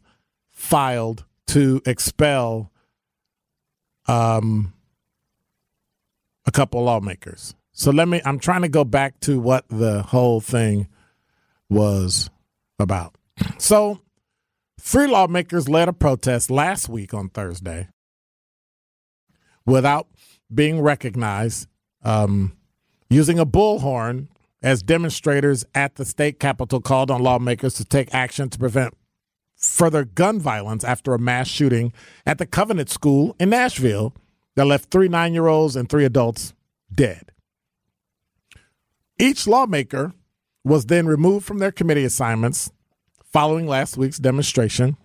filed 0.51 1.25
to 1.47 1.81
expel 1.85 2.71
um, 4.07 4.73
a 6.45 6.51
couple 6.51 6.83
lawmakers. 6.83 7.55
So 7.71 7.91
let 7.91 8.07
me, 8.07 8.21
I'm 8.25 8.39
trying 8.39 8.63
to 8.63 8.69
go 8.69 8.83
back 8.83 9.19
to 9.21 9.39
what 9.39 9.67
the 9.69 10.01
whole 10.01 10.41
thing 10.41 10.87
was 11.69 12.29
about. 12.79 13.15
So, 13.59 14.01
three 14.79 15.07
lawmakers 15.07 15.67
led 15.67 15.89
a 15.89 15.93
protest 15.93 16.49
last 16.49 16.89
week 16.89 17.13
on 17.13 17.29
Thursday 17.29 17.89
without 19.65 20.07
being 20.53 20.81
recognized, 20.81 21.67
um, 22.03 22.55
using 23.09 23.37
a 23.37 23.45
bullhorn 23.45 24.27
as 24.63 24.81
demonstrators 24.81 25.65
at 25.75 25.95
the 25.95 26.05
state 26.05 26.39
capitol 26.39 26.81
called 26.81 27.11
on 27.11 27.21
lawmakers 27.21 27.75
to 27.75 27.85
take 27.85 28.13
action 28.13 28.49
to 28.49 28.57
prevent 28.57 28.96
further 29.57 30.05
gun 30.05 30.39
violence 30.39 30.83
after 30.83 31.13
a 31.13 31.19
mass 31.19 31.47
shooting 31.47 31.91
at 32.25 32.37
the 32.37 32.45
Covenant 32.45 32.89
School 32.89 33.35
in 33.39 33.49
Nashville 33.49 34.13
that 34.55 34.65
left 34.65 34.91
three 34.91 35.07
nine 35.07 35.33
year 35.33 35.47
olds 35.47 35.75
and 35.75 35.89
three 35.89 36.05
adults 36.05 36.53
dead. 36.93 37.31
Each 39.19 39.47
lawmaker 39.47 40.13
was 40.63 40.85
then 40.85 41.07
removed 41.07 41.45
from 41.45 41.57
their 41.57 41.71
committee 41.71 42.03
assignments 42.03 42.71
following 43.23 43.67
last 43.67 43.97
week's 43.97 44.19
demonstration. 44.19 44.97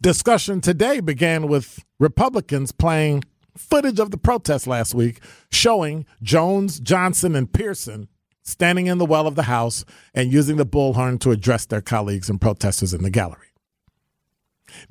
Discussion 0.00 0.60
today 0.60 1.00
began 1.00 1.48
with 1.48 1.84
Republicans 1.98 2.72
playing 2.72 3.24
footage 3.56 3.98
of 3.98 4.10
the 4.10 4.18
protest 4.18 4.66
last 4.66 4.94
week 4.94 5.20
showing 5.50 6.06
Jones, 6.22 6.80
Johnson, 6.80 7.36
and 7.36 7.52
Pearson 7.52 8.08
standing 8.44 8.86
in 8.86 8.98
the 8.98 9.06
well 9.06 9.26
of 9.26 9.34
the 9.34 9.44
House 9.44 9.84
and 10.14 10.32
using 10.32 10.56
the 10.56 10.66
bullhorn 10.66 11.18
to 11.20 11.30
address 11.30 11.66
their 11.66 11.80
colleagues 11.80 12.30
and 12.30 12.40
protesters 12.40 12.94
in 12.94 13.02
the 13.02 13.10
gallery. 13.10 13.48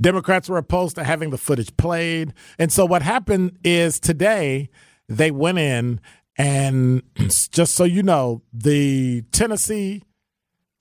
Democrats 0.02 0.50
were 0.50 0.58
opposed 0.58 0.96
to 0.96 1.04
having 1.04 1.30
the 1.30 1.38
footage 1.38 1.76
played. 1.78 2.34
And 2.58 2.72
so 2.72 2.86
what 2.86 3.02
happened 3.02 3.58
is 3.64 4.00
today 4.00 4.70
they 5.08 5.32
went 5.32 5.60
in 5.60 6.02
and 6.38 7.04
just 7.18 7.76
so 7.76 7.84
you 7.84 8.04
know, 8.04 8.42
the 8.52 9.24
Tennessee 9.32 10.04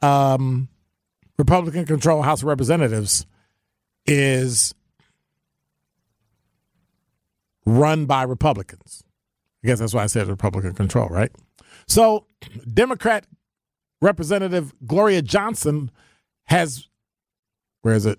um, 0.01 0.69
Republican 1.39 1.85
controlled 1.85 2.25
House 2.25 2.43
of 2.43 2.49
Representatives 2.49 3.27
is 4.07 4.75
run 7.65 8.07
by 8.07 8.23
Republicans. 8.23 9.05
I 9.63 9.69
guess 9.69 9.79
that's 9.79 9.95
why 9.95 10.03
I 10.03 10.07
said 10.07 10.27
Republican 10.27 10.75
control, 10.75 11.09
right? 11.09 11.31
So, 11.93 12.25
Democrat 12.73 13.27
Representative 14.01 14.73
Gloria 14.87 15.21
Johnson 15.21 15.91
has, 16.45 16.89
where 17.83 17.93
is 17.93 18.07
it? 18.07 18.19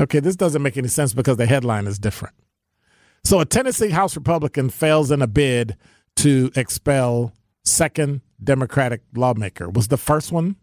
Okay, 0.00 0.18
this 0.18 0.34
doesn't 0.34 0.62
make 0.62 0.76
any 0.76 0.88
sense 0.88 1.14
because 1.14 1.36
the 1.36 1.46
headline 1.46 1.86
is 1.86 2.00
different. 2.00 2.34
So, 3.22 3.38
a 3.38 3.44
Tennessee 3.44 3.90
House 3.90 4.16
Republican 4.16 4.68
fails 4.68 5.12
in 5.12 5.22
a 5.22 5.28
bid 5.28 5.76
to 6.16 6.50
expel 6.56 7.32
second 7.62 8.22
Democratic 8.42 9.02
lawmaker. 9.14 9.70
Was 9.70 9.86
the 9.86 9.96
first 9.96 10.32
one 10.32 10.56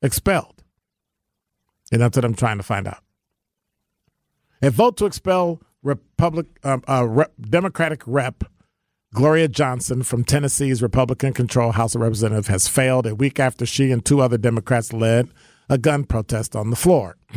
expelled? 0.00 0.64
And 1.92 2.00
that's 2.00 2.16
what 2.16 2.24
I'm 2.24 2.32
trying 2.32 2.56
to 2.56 2.62
find 2.62 2.88
out. 2.88 3.04
A 4.62 4.70
vote 4.70 4.96
to 4.96 5.04
expel 5.04 5.60
Republic, 5.82 6.46
um, 6.64 6.82
uh, 6.88 7.06
rep, 7.06 7.34
Democratic 7.42 8.00
rep 8.06 8.44
Gloria 9.12 9.48
Johnson 9.48 10.02
from 10.02 10.22
Tennessee's 10.22 10.82
Republican 10.82 11.32
controlled 11.32 11.74
House 11.74 11.94
of 11.94 12.00
Representatives 12.00 12.48
has 12.48 12.68
failed 12.68 13.06
a 13.06 13.14
week 13.14 13.40
after 13.40 13.66
she 13.66 13.90
and 13.90 14.04
two 14.04 14.20
other 14.20 14.38
Democrats 14.38 14.92
led 14.92 15.28
a 15.68 15.78
gun 15.78 16.04
protest 16.04 16.54
on 16.54 16.70
the 16.70 16.76
floor. 16.76 17.16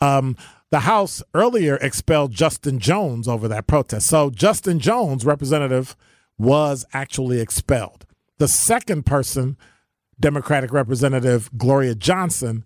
Um, 0.00 0.36
the 0.70 0.80
House 0.80 1.22
earlier 1.32 1.76
expelled 1.76 2.32
Justin 2.32 2.80
Jones 2.80 3.28
over 3.28 3.46
that 3.46 3.68
protest. 3.68 4.08
So 4.08 4.30
Justin 4.30 4.80
Jones, 4.80 5.24
representative, 5.24 5.94
was 6.38 6.84
actually 6.92 7.38
expelled. 7.38 8.04
The 8.38 8.48
second 8.48 9.06
person, 9.06 9.56
Democratic 10.18 10.72
Representative 10.72 11.50
Gloria 11.56 11.94
Johnson, 11.94 12.64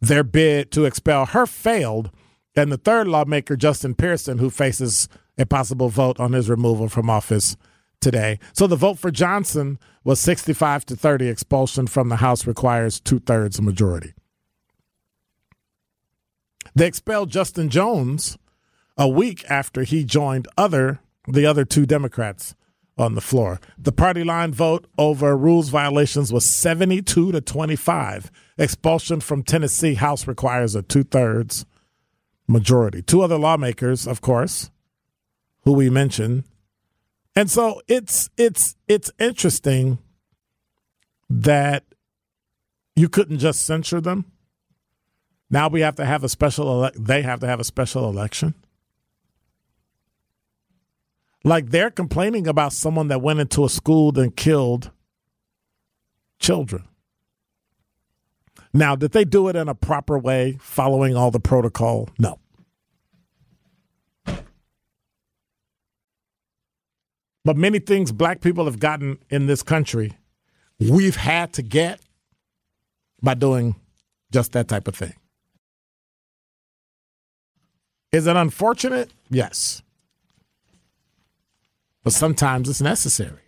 their 0.00 0.22
bid 0.22 0.70
to 0.70 0.84
expel 0.84 1.26
her 1.26 1.44
failed. 1.44 2.12
And 2.56 2.72
the 2.72 2.78
third 2.78 3.06
lawmaker, 3.06 3.56
Justin 3.56 3.94
Pearson, 3.94 4.38
who 4.38 4.48
faces 4.48 5.08
a 5.38 5.44
possible 5.44 5.90
vote 5.90 6.18
on 6.18 6.32
his 6.32 6.48
removal 6.48 6.88
from 6.88 7.10
office 7.10 7.56
today. 8.00 8.38
So 8.54 8.66
the 8.66 8.76
vote 8.76 8.98
for 8.98 9.10
Johnson 9.10 9.78
was 10.04 10.20
65 10.20 10.86
to 10.86 10.96
30. 10.96 11.28
Expulsion 11.28 11.86
from 11.86 12.08
the 12.08 12.16
House 12.16 12.46
requires 12.46 12.98
two 12.98 13.18
thirds 13.18 13.60
majority. 13.60 14.14
They 16.74 16.86
expelled 16.86 17.30
Justin 17.30 17.68
Jones 17.68 18.38
a 18.96 19.08
week 19.08 19.44
after 19.50 19.82
he 19.82 20.04
joined 20.04 20.48
other 20.56 21.00
the 21.28 21.44
other 21.44 21.64
two 21.64 21.86
Democrats 21.86 22.54
on 22.96 23.14
the 23.14 23.20
floor. 23.20 23.60
The 23.76 23.92
party 23.92 24.24
line 24.24 24.52
vote 24.52 24.86
over 24.96 25.36
rules 25.36 25.70
violations 25.70 26.32
was 26.32 26.44
72 26.44 27.32
to 27.32 27.40
25. 27.40 28.30
Expulsion 28.58 29.20
from 29.20 29.42
Tennessee 29.42 29.94
House 29.94 30.26
requires 30.26 30.74
a 30.74 30.82
two 30.82 31.02
thirds 31.02 31.66
majority. 32.46 33.02
Two 33.02 33.22
other 33.22 33.38
lawmakers, 33.38 34.06
of 34.06 34.20
course, 34.20 34.70
who 35.64 35.72
we 35.72 35.90
mentioned. 35.90 36.44
And 37.34 37.50
so 37.50 37.82
it's 37.86 38.30
it's 38.36 38.76
it's 38.88 39.10
interesting 39.18 39.98
that 41.28 41.84
you 42.94 43.08
couldn't 43.08 43.38
just 43.38 43.64
censure 43.64 44.00
them. 44.00 44.24
Now 45.50 45.68
we 45.68 45.80
have 45.82 45.96
to 45.96 46.04
have 46.04 46.24
a 46.24 46.28
special 46.28 46.84
ele- 46.84 46.92
they 46.98 47.22
have 47.22 47.40
to 47.40 47.46
have 47.46 47.60
a 47.60 47.64
special 47.64 48.08
election. 48.08 48.54
Like 51.44 51.70
they're 51.70 51.90
complaining 51.90 52.48
about 52.48 52.72
someone 52.72 53.08
that 53.08 53.22
went 53.22 53.38
into 53.38 53.64
a 53.64 53.68
school 53.68 54.18
and 54.18 54.34
killed 54.34 54.90
children. 56.40 56.88
Now, 58.76 58.94
did 58.94 59.12
they 59.12 59.24
do 59.24 59.48
it 59.48 59.56
in 59.56 59.70
a 59.70 59.74
proper 59.74 60.18
way, 60.18 60.58
following 60.60 61.16
all 61.16 61.30
the 61.30 61.40
protocol? 61.40 62.10
No. 62.18 62.38
But 67.42 67.56
many 67.56 67.78
things 67.78 68.12
black 68.12 68.42
people 68.42 68.66
have 68.66 68.78
gotten 68.78 69.18
in 69.30 69.46
this 69.46 69.62
country, 69.62 70.12
we've 70.78 71.16
had 71.16 71.54
to 71.54 71.62
get 71.62 72.00
by 73.22 73.32
doing 73.32 73.76
just 74.30 74.52
that 74.52 74.68
type 74.68 74.88
of 74.88 74.94
thing. 74.94 75.14
Is 78.12 78.26
it 78.26 78.36
unfortunate? 78.36 79.10
Yes. 79.30 79.82
But 82.04 82.12
sometimes 82.12 82.68
it's 82.68 82.82
necessary. 82.82 83.45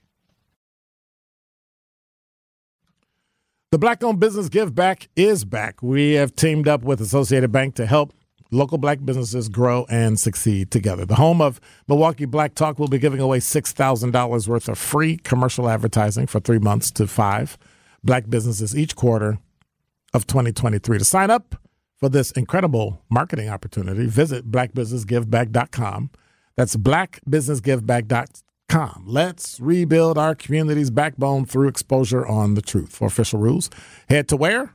The 3.70 3.78
Black 3.78 4.02
owned 4.02 4.18
business 4.18 4.48
Give 4.48 4.74
Back 4.74 5.10
is 5.14 5.44
back. 5.44 5.82
We 5.82 6.12
have 6.12 6.34
teamed 6.34 6.68
up 6.68 6.82
with 6.82 7.02
Associated 7.02 7.52
Bank 7.52 7.74
to 7.74 7.84
help 7.84 8.14
local 8.50 8.78
black 8.78 9.04
businesses 9.04 9.50
grow 9.50 9.84
and 9.90 10.18
succeed 10.18 10.70
together. 10.70 11.04
The 11.04 11.16
home 11.16 11.42
of 11.42 11.60
Milwaukee 11.86 12.24
Black 12.24 12.54
Talk 12.54 12.78
will 12.78 12.88
be 12.88 12.98
giving 12.98 13.20
away 13.20 13.40
$6,000 13.40 14.48
worth 14.48 14.68
of 14.70 14.78
free 14.78 15.18
commercial 15.18 15.68
advertising 15.68 16.26
for 16.26 16.40
three 16.40 16.58
months 16.58 16.90
to 16.92 17.06
five 17.06 17.58
black 18.02 18.30
businesses 18.30 18.74
each 18.74 18.96
quarter 18.96 19.38
of 20.14 20.26
2023. 20.26 20.96
To 20.96 21.04
sign 21.04 21.30
up 21.30 21.54
for 21.98 22.08
this 22.08 22.30
incredible 22.30 23.02
marketing 23.10 23.50
opportunity, 23.50 24.06
visit 24.06 24.50
blackbusinessgiveback.com. 24.50 26.10
That's 26.56 26.74
blackbusinessgiveback.com. 26.74 28.47
Let's 29.04 29.58
rebuild 29.60 30.18
our 30.18 30.34
community's 30.34 30.90
backbone 30.90 31.46
through 31.46 31.68
exposure 31.68 32.26
on 32.26 32.54
the 32.54 32.62
truth. 32.62 32.94
For 32.94 33.06
official 33.06 33.40
rules, 33.40 33.70
head 34.08 34.28
to 34.28 34.36
where? 34.36 34.74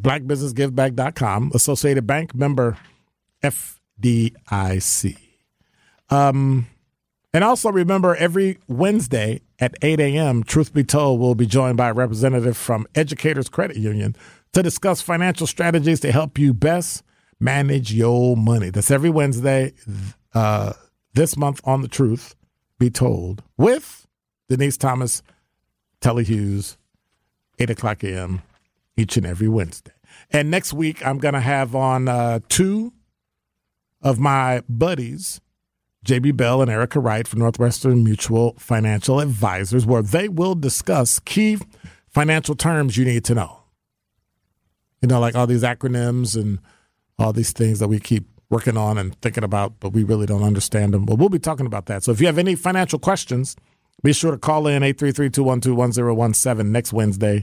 blackbusinessgiveback.com, 0.00 1.52
Associated 1.54 2.06
Bank 2.06 2.34
member 2.34 2.78
FDIC. 3.42 5.16
Um, 6.10 6.66
and 7.32 7.44
also 7.44 7.70
remember, 7.70 8.14
every 8.16 8.58
Wednesday 8.68 9.40
at 9.58 9.74
8 9.80 10.00
a.m., 10.00 10.42
Truth 10.42 10.74
Be 10.74 10.84
Told 10.84 11.20
will 11.20 11.34
be 11.34 11.46
joined 11.46 11.76
by 11.76 11.90
a 11.90 11.94
representative 11.94 12.56
from 12.56 12.86
Educators 12.94 13.48
Credit 13.48 13.76
Union 13.76 14.16
to 14.52 14.62
discuss 14.62 15.00
financial 15.00 15.46
strategies 15.46 16.00
to 16.00 16.12
help 16.12 16.38
you 16.38 16.52
best 16.52 17.02
manage 17.40 17.92
your 17.92 18.36
money. 18.36 18.70
That's 18.70 18.90
every 18.90 19.10
Wednesday 19.10 19.72
uh, 20.34 20.74
this 21.14 21.36
month 21.36 21.60
on 21.64 21.82
The 21.82 21.88
Truth 21.88 22.34
Be 22.82 22.90
Told 22.90 23.42
with 23.56 24.06
Denise 24.48 24.76
Thomas, 24.76 25.22
Telly 26.00 26.24
Hughes, 26.24 26.76
8 27.58 27.70
o'clock 27.70 28.02
a.m 28.04 28.42
each 28.96 29.16
and 29.16 29.26
every 29.26 29.48
Wednesday. 29.48 29.92
And 30.30 30.50
next 30.50 30.72
week, 30.72 31.04
I'm 31.04 31.18
going 31.18 31.34
to 31.34 31.40
have 31.40 31.74
on 31.74 32.08
uh, 32.08 32.40
two 32.48 32.92
of 34.00 34.18
my 34.18 34.62
buddies, 34.68 35.40
JB 36.04 36.36
Bell 36.36 36.60
and 36.60 36.70
Erica 36.70 37.00
Wright 37.00 37.26
from 37.26 37.40
Northwestern 37.40 38.04
Mutual 38.04 38.54
Financial 38.58 39.20
Advisors, 39.20 39.86
where 39.86 40.02
they 40.02 40.28
will 40.28 40.54
discuss 40.54 41.18
key 41.20 41.58
financial 42.08 42.54
terms 42.54 42.96
you 42.96 43.04
need 43.04 43.24
to 43.24 43.34
know. 43.34 43.58
You 45.00 45.08
know, 45.08 45.20
like 45.20 45.34
all 45.34 45.46
these 45.46 45.62
acronyms 45.62 46.40
and 46.40 46.58
all 47.18 47.32
these 47.32 47.52
things 47.52 47.78
that 47.78 47.88
we 47.88 47.98
keep 47.98 48.28
working 48.52 48.76
on 48.76 48.98
and 48.98 49.18
thinking 49.22 49.42
about, 49.42 49.80
but 49.80 49.94
we 49.94 50.04
really 50.04 50.26
don't 50.26 50.42
understand 50.42 50.92
them. 50.92 51.06
But 51.06 51.16
we'll 51.16 51.30
be 51.30 51.38
talking 51.38 51.64
about 51.64 51.86
that. 51.86 52.04
So 52.04 52.12
if 52.12 52.20
you 52.20 52.26
have 52.26 52.36
any 52.36 52.54
financial 52.54 52.98
questions, 52.98 53.56
be 54.02 54.12
sure 54.12 54.30
to 54.30 54.38
call 54.38 54.66
in 54.66 54.82
833 54.82 55.30
212 55.30 55.76
1017 56.16 56.70
next 56.70 56.92
Wednesday. 56.92 57.42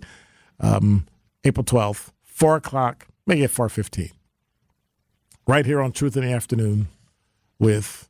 Um, 0.59 1.07
April 1.43 1.63
12th, 1.63 2.11
4 2.23 2.57
o'clock, 2.57 3.07
maybe 3.25 3.43
at 3.43 3.49
4.15. 3.49 4.11
Right 5.47 5.65
here 5.65 5.81
on 5.81 5.91
Truth 5.91 6.15
in 6.15 6.23
the 6.23 6.31
Afternoon 6.31 6.89
with 7.57 8.07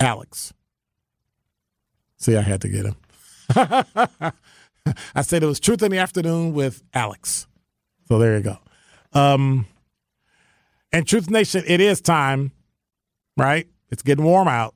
Alex. 0.00 0.54
See, 2.16 2.36
I 2.36 2.40
had 2.42 2.62
to 2.62 2.68
get 2.68 2.86
him. 2.86 2.96
I 5.14 5.20
said 5.22 5.42
it 5.42 5.46
was 5.46 5.60
Truth 5.60 5.82
in 5.82 5.90
the 5.90 5.98
Afternoon 5.98 6.54
with 6.54 6.82
Alex. 6.94 7.46
So 8.08 8.18
there 8.18 8.36
you 8.36 8.42
go. 8.42 8.58
Um, 9.12 9.66
and 10.92 11.06
Truth 11.06 11.30
Nation, 11.30 11.62
it 11.66 11.80
is 11.80 12.00
time, 12.00 12.52
right? 13.36 13.68
It's 13.90 14.02
getting 14.02 14.24
warm 14.24 14.48
out. 14.48 14.74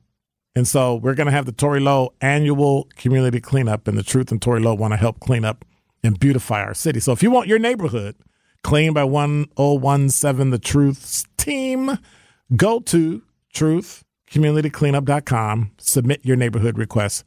And 0.55 0.65
so 0.67 0.95
we're 0.95 1.13
going 1.13 1.27
to 1.27 1.31
have 1.31 1.45
the 1.45 1.51
Tory 1.51 1.79
Lowe 1.79 2.13
annual 2.19 2.87
community 2.95 3.39
cleanup, 3.39 3.87
and 3.87 3.95
the 3.97 4.03
Truth 4.03 4.31
and 4.31 4.41
Tory 4.41 4.59
Lowe 4.59 4.73
want 4.73 4.93
to 4.93 4.97
help 4.97 5.19
clean 5.19 5.45
up 5.45 5.63
and 6.03 6.19
beautify 6.19 6.63
our 6.63 6.73
city. 6.73 6.99
So 6.99 7.11
if 7.11 7.21
you 7.21 7.29
want 7.29 7.47
your 7.47 7.59
neighborhood 7.59 8.15
cleaned 8.63 8.95
by 8.95 9.03
1017 9.03 10.49
The 10.49 10.57
Truth's 10.57 11.25
team, 11.37 11.99
go 12.55 12.79
to 12.79 13.21
truthcommunitycleanup.com, 13.53 15.71
submit 15.77 16.25
your 16.25 16.37
neighborhood 16.37 16.79
request. 16.79 17.25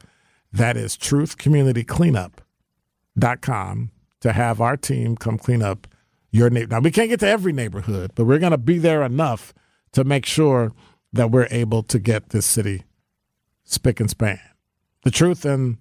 That 0.52 0.76
is 0.76 0.96
truthcommunitycleanup.com 0.96 3.90
to 4.20 4.32
have 4.32 4.60
our 4.60 4.76
team 4.76 5.16
come 5.16 5.38
clean 5.38 5.62
up 5.62 5.86
your 6.30 6.50
neighborhood. 6.50 6.70
Now, 6.70 6.80
we 6.80 6.90
can't 6.90 7.08
get 7.08 7.20
to 7.20 7.28
every 7.28 7.52
neighborhood, 7.52 8.12
but 8.14 8.24
we're 8.24 8.38
going 8.38 8.52
to 8.52 8.58
be 8.58 8.78
there 8.78 9.02
enough 9.02 9.52
to 9.92 10.04
make 10.04 10.26
sure 10.26 10.72
that 11.12 11.30
we're 11.30 11.48
able 11.50 11.82
to 11.84 11.98
get 11.98 12.30
this 12.30 12.46
city 12.46 12.84
spick 13.64 14.00
and 14.00 14.10
span. 14.10 14.40
The 15.02 15.10
truth 15.10 15.44
and 15.44 15.78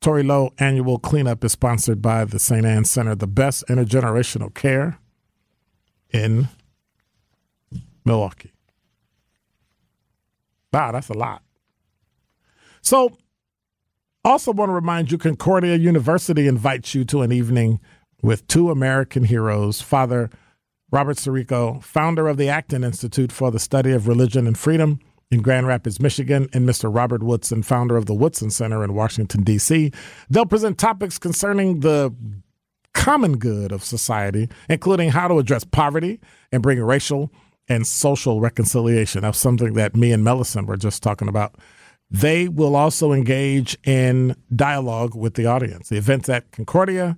Tory 0.00 0.22
Lowe 0.22 0.52
annual 0.58 0.98
cleanup 0.98 1.44
is 1.44 1.52
sponsored 1.52 2.00
by 2.02 2.24
the 2.24 2.38
St. 2.38 2.64
Anne 2.64 2.84
Center, 2.84 3.14
the 3.14 3.26
best 3.26 3.64
intergenerational 3.68 4.52
care 4.54 4.98
in 6.10 6.48
Milwaukee. 8.04 8.52
Wow, 10.72 10.92
that's 10.92 11.08
a 11.08 11.14
lot. 11.14 11.42
So, 12.82 13.16
also 14.24 14.52
want 14.52 14.68
to 14.68 14.74
remind 14.74 15.10
you 15.10 15.18
Concordia 15.18 15.76
University 15.76 16.46
invites 16.46 16.94
you 16.94 17.04
to 17.06 17.22
an 17.22 17.32
evening 17.32 17.80
with 18.26 18.46
two 18.48 18.72
American 18.72 19.22
heroes, 19.22 19.80
Father 19.80 20.28
Robert 20.90 21.16
Sirico, 21.16 21.80
founder 21.80 22.26
of 22.26 22.36
the 22.36 22.48
Acton 22.48 22.82
Institute 22.82 23.30
for 23.30 23.52
the 23.52 23.60
Study 23.60 23.92
of 23.92 24.08
Religion 24.08 24.48
and 24.48 24.58
Freedom, 24.58 24.98
in 25.30 25.42
Grand 25.42 25.68
Rapids, 25.68 26.00
Michigan, 26.00 26.48
and 26.52 26.68
Mr. 26.68 26.92
Robert 26.92 27.22
Woodson, 27.22 27.62
founder 27.62 27.96
of 27.96 28.06
the 28.06 28.14
Woodson 28.14 28.50
Center 28.50 28.82
in 28.82 28.94
Washington, 28.94 29.42
D.C. 29.44 29.92
They'll 30.28 30.46
present 30.46 30.76
topics 30.76 31.18
concerning 31.18 31.80
the 31.80 32.12
common 32.94 33.38
good 33.38 33.70
of 33.70 33.84
society, 33.84 34.48
including 34.68 35.10
how 35.10 35.28
to 35.28 35.38
address 35.38 35.62
poverty 35.62 36.20
and 36.50 36.62
bring 36.62 36.80
racial 36.80 37.30
and 37.68 37.86
social 37.86 38.40
reconciliation. 38.40 39.22
That's 39.22 39.38
something 39.38 39.74
that 39.74 39.94
me 39.94 40.10
and 40.12 40.24
Millicent 40.24 40.66
were 40.66 40.76
just 40.76 41.02
talking 41.02 41.28
about 41.28 41.56
they 42.10 42.48
will 42.48 42.76
also 42.76 43.12
engage 43.12 43.76
in 43.84 44.36
dialogue 44.54 45.16
with 45.16 45.34
the 45.34 45.46
audience. 45.46 45.88
The 45.88 45.96
event's 45.96 46.28
at 46.28 46.50
Concordia 46.52 47.16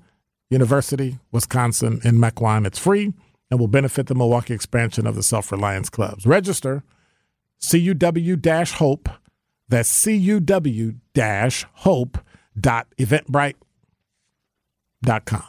University, 0.50 1.18
Wisconsin, 1.32 2.00
in 2.04 2.16
Mequon. 2.16 2.66
It's 2.66 2.78
free 2.78 3.12
and 3.50 3.60
will 3.60 3.68
benefit 3.68 4.06
the 4.06 4.14
Milwaukee 4.14 4.54
expansion 4.54 5.06
of 5.06 5.14
the 5.14 5.22
Self 5.22 5.52
Reliance 5.52 5.90
Clubs. 5.90 6.26
Register 6.26 6.82
CUW 7.60 8.72
Hope. 8.72 9.08
That's 9.68 9.90
CUW 10.04 10.96
Hope 11.74 12.18
dot 12.58 12.86
eventbrite.com. 12.98 15.44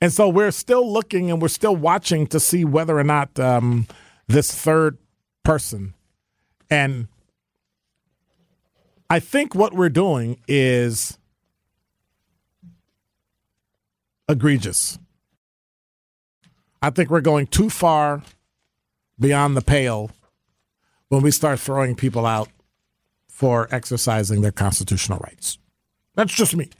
And 0.00 0.12
so 0.12 0.28
we're 0.28 0.52
still 0.52 0.90
looking 0.90 1.30
and 1.30 1.42
we're 1.42 1.48
still 1.48 1.74
watching 1.74 2.28
to 2.28 2.38
see 2.38 2.64
whether 2.64 2.96
or 2.96 3.04
not 3.04 3.38
um, 3.40 3.88
this 4.28 4.54
third 4.54 4.96
person 5.42 5.94
and 6.70 7.08
I 9.10 9.20
think 9.20 9.54
what 9.54 9.74
we're 9.74 9.88
doing 9.88 10.38
is 10.46 11.18
egregious. 14.28 14.98
I 16.80 16.90
think 16.90 17.10
we're 17.10 17.20
going 17.20 17.46
too 17.46 17.70
far 17.70 18.22
beyond 19.18 19.56
the 19.56 19.62
pale 19.62 20.10
when 21.08 21.22
we 21.22 21.30
start 21.30 21.58
throwing 21.58 21.96
people 21.96 22.26
out 22.26 22.48
for 23.28 23.68
exercising 23.70 24.40
their 24.40 24.52
constitutional 24.52 25.18
rights. 25.18 25.58
That's 26.14 26.34
just 26.34 26.54
me. 26.54 26.70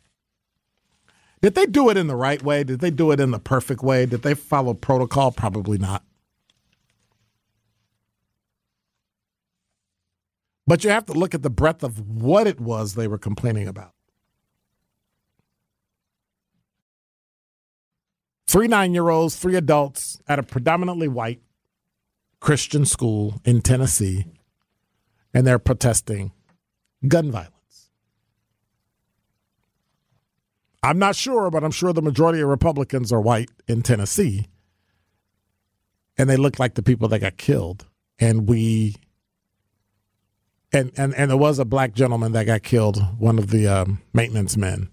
Did 1.40 1.54
they 1.54 1.66
do 1.66 1.88
it 1.88 1.96
in 1.96 2.08
the 2.08 2.16
right 2.16 2.42
way? 2.42 2.64
Did 2.64 2.80
they 2.80 2.90
do 2.90 3.12
it 3.12 3.20
in 3.20 3.30
the 3.30 3.38
perfect 3.38 3.82
way? 3.82 4.06
Did 4.06 4.22
they 4.22 4.34
follow 4.34 4.74
protocol? 4.74 5.30
Probably 5.30 5.78
not. 5.78 6.02
But 10.66 10.84
you 10.84 10.90
have 10.90 11.06
to 11.06 11.12
look 11.12 11.34
at 11.34 11.42
the 11.42 11.50
breadth 11.50 11.82
of 11.82 11.98
what 12.10 12.46
it 12.46 12.60
was 12.60 12.94
they 12.94 13.08
were 13.08 13.18
complaining 13.18 13.68
about. 13.68 13.94
Three 18.48 18.66
nine 18.66 18.94
year 18.94 19.10
olds, 19.10 19.36
three 19.36 19.56
adults 19.56 20.22
at 20.26 20.38
a 20.38 20.42
predominantly 20.42 21.06
white 21.06 21.42
Christian 22.40 22.86
school 22.86 23.42
in 23.44 23.60
Tennessee, 23.60 24.24
and 25.34 25.46
they're 25.46 25.58
protesting 25.58 26.32
gun 27.06 27.30
violence. 27.30 27.90
I'm 30.82 30.98
not 30.98 31.14
sure, 31.14 31.50
but 31.50 31.62
I'm 31.62 31.70
sure 31.70 31.92
the 31.92 32.00
majority 32.00 32.40
of 32.40 32.48
Republicans 32.48 33.12
are 33.12 33.20
white 33.20 33.50
in 33.66 33.82
Tennessee, 33.82 34.46
and 36.16 36.30
they 36.30 36.38
look 36.38 36.58
like 36.58 36.72
the 36.72 36.82
people 36.82 37.06
that 37.08 37.18
got 37.18 37.36
killed. 37.36 37.84
And 38.18 38.48
we 38.48 38.96
and 40.72 40.90
and 40.96 41.14
and 41.14 41.30
there 41.30 41.36
was 41.36 41.58
a 41.58 41.66
black 41.66 41.92
gentleman 41.92 42.32
that 42.32 42.44
got 42.44 42.62
killed, 42.62 42.96
one 43.18 43.38
of 43.38 43.50
the 43.50 43.68
um, 43.68 44.00
maintenance 44.14 44.56
men. 44.56 44.88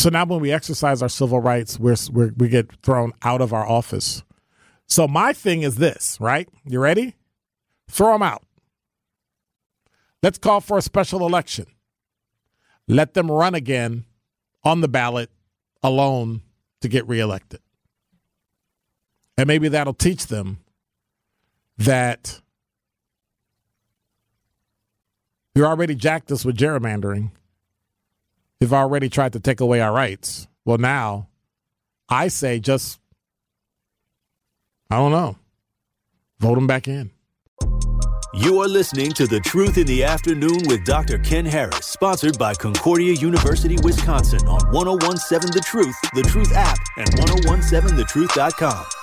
So 0.00 0.08
now, 0.08 0.24
when 0.24 0.40
we 0.40 0.50
exercise 0.50 1.02
our 1.02 1.10
civil 1.10 1.40
rights, 1.40 1.78
we're, 1.78 1.94
we're 2.10 2.32
we 2.38 2.48
get 2.48 2.74
thrown 2.82 3.12
out 3.20 3.42
of 3.42 3.52
our 3.52 3.68
office. 3.68 4.22
So 4.86 5.06
my 5.06 5.34
thing 5.34 5.60
is 5.60 5.76
this, 5.76 6.16
right? 6.18 6.48
You 6.64 6.80
ready? 6.80 7.16
Throw 7.90 8.12
them 8.14 8.22
out. 8.22 8.42
Let's 10.22 10.38
call 10.38 10.62
for 10.62 10.78
a 10.78 10.82
special 10.82 11.26
election. 11.26 11.66
Let 12.88 13.12
them 13.12 13.30
run 13.30 13.54
again 13.54 14.06
on 14.64 14.80
the 14.80 14.88
ballot 14.88 15.28
alone 15.82 16.40
to 16.80 16.88
get 16.88 17.06
reelected. 17.06 17.60
And 19.36 19.46
maybe 19.46 19.68
that'll 19.68 19.92
teach 19.92 20.28
them 20.28 20.60
that 21.76 22.40
you're 25.54 25.66
already 25.66 25.94
jacked 25.94 26.32
us 26.32 26.42
with 26.42 26.56
gerrymandering. 26.56 27.32
You've 28.60 28.74
already 28.74 29.08
tried 29.08 29.32
to 29.32 29.40
take 29.40 29.60
away 29.60 29.80
our 29.80 29.92
rights. 29.92 30.46
Well, 30.66 30.78
now 30.78 31.28
I 32.10 32.28
say 32.28 32.60
just, 32.60 33.00
I 34.90 34.96
don't 34.96 35.12
know, 35.12 35.36
vote 36.40 36.56
them 36.56 36.66
back 36.66 36.86
in. 36.86 37.10
You 38.34 38.60
are 38.60 38.68
listening 38.68 39.12
to 39.14 39.26
The 39.26 39.40
Truth 39.40 39.76
in 39.76 39.86
the 39.86 40.04
Afternoon 40.04 40.58
with 40.66 40.84
Dr. 40.84 41.18
Ken 41.18 41.44
Harris, 41.44 41.86
sponsored 41.86 42.38
by 42.38 42.54
Concordia 42.54 43.14
University, 43.14 43.76
Wisconsin 43.82 44.46
on 44.46 44.70
1017 44.70 45.50
The 45.52 45.60
Truth, 45.60 45.96
The 46.14 46.22
Truth 46.22 46.52
app, 46.54 46.78
and 46.96 47.08
1017thetruth.com. 47.10 48.99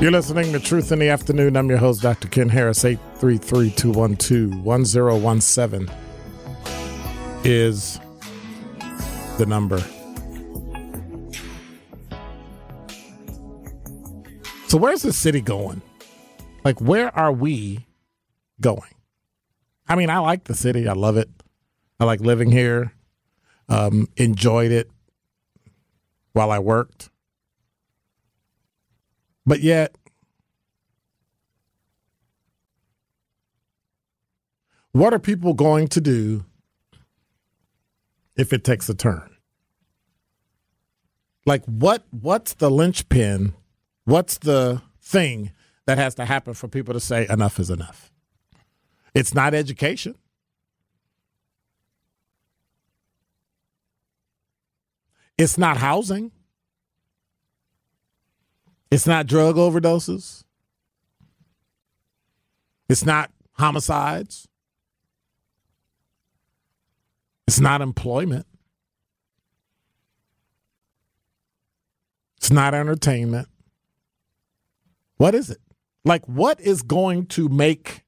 You're 0.00 0.12
listening 0.12 0.50
to 0.54 0.58
Truth 0.58 0.92
in 0.92 0.98
the 0.98 1.10
Afternoon. 1.10 1.58
I'm 1.58 1.68
your 1.68 1.76
host, 1.76 2.00
Dr. 2.00 2.26
Ken 2.28 2.48
Harris. 2.48 2.86
833 2.86 3.70
212 3.72 4.64
1017 4.64 5.94
is 7.44 8.00
the 9.36 9.44
number. 9.46 9.78
So, 14.68 14.78
where's 14.78 15.02
the 15.02 15.12
city 15.12 15.42
going? 15.42 15.82
Like, 16.64 16.80
where 16.80 17.14
are 17.14 17.30
we 17.32 17.86
going? 18.58 18.94
I 19.86 19.96
mean, 19.96 20.08
I 20.08 20.20
like 20.20 20.44
the 20.44 20.54
city. 20.54 20.88
I 20.88 20.94
love 20.94 21.18
it. 21.18 21.28
I 22.00 22.06
like 22.06 22.20
living 22.20 22.50
here. 22.50 22.94
Um, 23.68 24.08
enjoyed 24.16 24.72
it 24.72 24.90
while 26.32 26.50
I 26.50 26.58
worked. 26.58 27.09
But 29.50 29.62
yet, 29.62 29.96
What 34.92 35.14
are 35.14 35.20
people 35.20 35.54
going 35.54 35.88
to 35.88 36.00
do 36.00 36.44
if 38.36 38.52
it 38.52 38.64
takes 38.64 38.88
a 38.88 38.94
turn? 38.94 39.36
Like 41.46 41.64
what 41.66 42.04
what's 42.10 42.54
the 42.54 42.70
linchpin? 42.70 43.54
What's 44.04 44.38
the 44.38 44.82
thing 45.00 45.52
that 45.86 45.98
has 45.98 46.16
to 46.16 46.24
happen 46.24 46.54
for 46.54 46.66
people 46.66 46.92
to 46.94 47.00
say 47.00 47.26
enough 47.28 47.60
is 47.60 47.70
enough? 47.70 48.10
It's 49.14 49.32
not 49.32 49.54
education. 49.54 50.16
It's 55.38 55.56
not 55.56 55.76
housing. 55.76 56.32
It's 58.90 59.06
not 59.06 59.26
drug 59.26 59.56
overdoses. 59.56 60.44
It's 62.88 63.04
not 63.04 63.30
homicides. 63.52 64.48
It's 67.46 67.60
not 67.60 67.80
employment. 67.80 68.46
It's 72.36 72.50
not 72.50 72.74
entertainment. 72.74 73.48
What 75.18 75.34
is 75.34 75.50
it? 75.50 75.58
Like, 76.04 76.26
what 76.26 76.60
is 76.60 76.82
going 76.82 77.26
to 77.26 77.48
make 77.48 78.04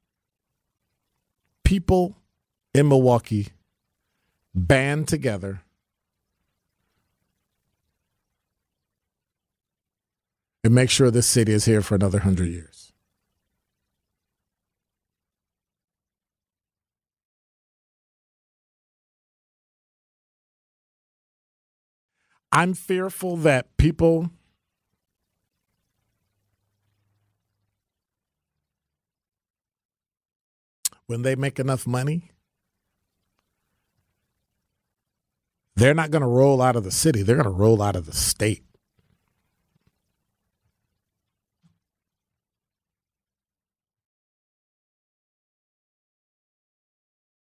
people 1.65 2.17
in 2.75 2.89
Milwaukee 2.89 3.49
band 4.55 5.07
together 5.09 5.63
and 10.65 10.75
make 10.75 10.91
sure 10.91 11.11
this 11.11 11.27
city 11.27 11.53
is 11.53 11.65
here 11.65 11.83
for 11.83 11.95
another 11.95 12.21
hundred 12.21 12.49
years? 12.49 12.93
I'm 22.53 22.75
fearful 22.75 23.39
that 23.39 23.77
people 23.79 24.31
when 31.07 31.23
they 31.23 31.35
make 31.35 31.59
enough 31.59 31.87
money, 31.87 32.31
they're 35.77 35.95
not 35.95 36.11
going 36.11 36.23
to 36.23 36.29
roll 36.29 36.61
out 36.61 36.77
of 36.77 36.85
the 36.85 36.91
city. 36.91 37.23
They're 37.23 37.37
going 37.37 37.45
to 37.45 37.51
roll 37.51 37.83
out 37.83 37.97
of 37.97 38.07
the 38.07 38.13
state. 38.13 38.65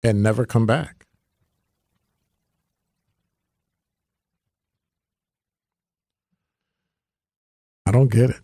And 0.06 0.22
never 0.22 0.45
come 0.45 0.68
back. 0.68 1.08
I 7.88 7.91
don't 7.91 8.12
get 8.12 8.30
it. 8.30 8.36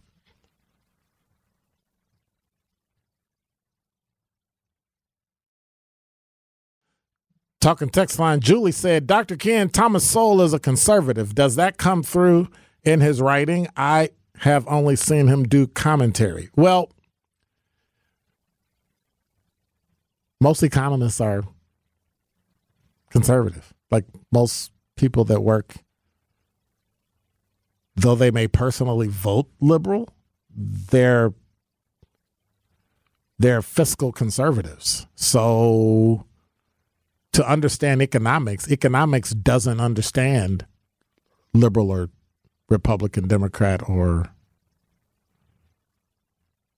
Talking 7.60 7.90
text 7.90 8.18
line, 8.18 8.40
Julie 8.40 8.72
said, 8.72 9.06
Dr. 9.06 9.36
Ken, 9.36 9.70
Thomas 9.70 10.04
Sowell 10.04 10.42
is 10.42 10.54
a 10.54 10.60
conservative. 10.60 11.36
Does 11.36 11.58
that 11.58 11.78
come 11.78 12.02
through 12.02 12.48
in 12.84 13.02
his 13.02 13.22
writing? 13.22 13.68
I 13.78 14.10
have 14.38 14.68
only 14.68 14.96
seen 14.96 15.28
him 15.28 15.44
do 15.44 15.68
commentary. 15.68 16.50
Well, 16.56 16.90
most 20.42 20.64
economists 20.64 21.22
are 21.22 21.44
conservative. 23.12 23.74
Like 23.92 24.06
most 24.32 24.72
people 24.98 25.24
that 25.26 25.42
work, 25.42 25.76
though 27.96 28.16
they 28.16 28.32
may 28.32 28.48
personally 28.48 29.08
vote 29.08 29.48
liberal, 29.62 30.10
they're 30.54 31.34
they're 33.38 33.62
fiscal 33.62 34.12
conservatives. 34.12 35.08
So 35.16 36.26
to 37.34 37.48
understand 37.50 38.02
economics, 38.02 38.70
economics 38.70 39.32
doesn't 39.32 39.80
understand 39.80 40.66
liberal 41.54 41.92
or 41.92 42.10
Republican, 42.70 43.28
Democrat, 43.28 43.88
or 43.88 44.30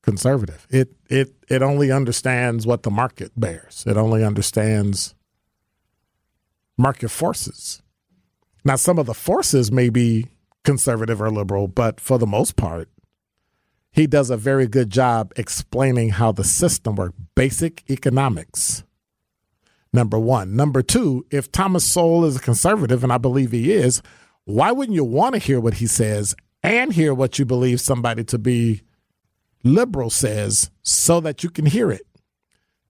conservative. 0.04 0.68
It 0.70 0.93
it 1.10 1.34
it 1.49 1.62
only 1.64 1.91
understands 1.91 2.68
what 2.68 2.84
the 2.84 2.91
market 2.91 3.32
bears. 3.36 3.84
It 3.88 3.97
only 3.97 4.24
understands 4.24 5.16
market 6.78 7.10
forces. 7.10 7.82
Now, 8.66 8.76
some 8.76 8.97
of 8.99 9.08
the 9.08 9.14
forces 9.14 9.72
may 9.72 9.89
be 9.89 10.28
conservative 10.64 11.22
or 11.22 11.30
liberal, 11.30 11.68
but 11.68 11.99
for 11.99 12.18
the 12.18 12.28
most 12.28 12.56
part, 12.56 12.88
he 13.91 14.08
does 14.08 14.30
a 14.30 14.38
very 14.38 14.68
good 14.68 14.89
job 14.89 15.34
explaining 15.36 16.10
how 16.10 16.32
the 16.32 16.43
system 16.43 16.95
works. 16.95 17.16
Basic 17.36 17.84
economics 17.89 18.84
number 19.93 20.20
one. 20.20 20.56
Number 20.56 20.82
two, 20.82 21.26
if 21.30 21.51
Thomas 21.51 21.86
Sowell 21.86 22.26
is 22.26 22.36
a 22.36 22.39
conservative, 22.39 23.04
and 23.04 23.14
I 23.14 23.18
believe 23.18 23.51
he 23.51 23.72
is, 23.72 24.01
why 24.45 24.72
wouldn't 24.72 24.95
you 24.95 25.04
want 25.04 25.34
to 25.34 25.39
hear 25.39 25.60
what 25.60 25.76
he 25.76 25.88
says 25.88 26.36
and 26.64 26.91
hear 26.91 27.14
what 27.14 27.38
you 27.38 27.45
believe 27.45 27.80
somebody 27.80 28.24
to 28.26 28.38
be 28.38 28.82
liberal 29.64 30.09
says 30.09 30.70
so 30.82 31.20
that 31.22 31.43
you 31.43 31.49
can 31.49 31.66
hear 31.66 31.91
it? 31.91 32.05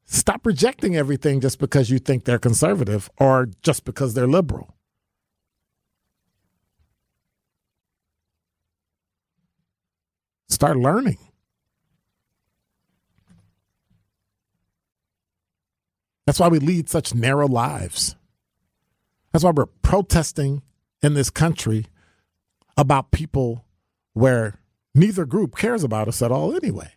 Stop 0.05 0.45
rejecting 0.45 0.95
everything 0.95 1.39
just 1.41 1.59
because 1.59 1.89
you 1.89 1.99
think 1.99 2.25
they're 2.25 2.39
conservative 2.39 3.09
or 3.17 3.49
just 3.61 3.85
because 3.85 4.13
they're 4.13 4.27
liberal. 4.27 4.75
Start 10.49 10.77
learning. 10.77 11.17
That's 16.25 16.39
why 16.39 16.47
we 16.47 16.59
lead 16.59 16.89
such 16.89 17.13
narrow 17.13 17.47
lives. 17.47 18.15
That's 19.31 19.43
why 19.43 19.51
we're 19.51 19.65
protesting 19.65 20.61
in 21.01 21.15
this 21.15 21.29
country 21.29 21.87
about 22.77 23.11
people 23.11 23.65
where 24.13 24.59
neither 24.93 25.25
group 25.25 25.55
cares 25.55 25.83
about 25.83 26.07
us 26.07 26.21
at 26.21 26.31
all 26.31 26.55
anyway. 26.55 26.91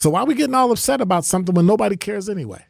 So 0.00 0.10
why 0.10 0.20
are 0.20 0.26
we 0.26 0.34
getting 0.34 0.54
all 0.54 0.72
upset 0.72 1.02
about 1.02 1.26
something 1.26 1.54
when 1.54 1.66
nobody 1.66 1.96
cares 1.96 2.28
anyway? 2.28 2.64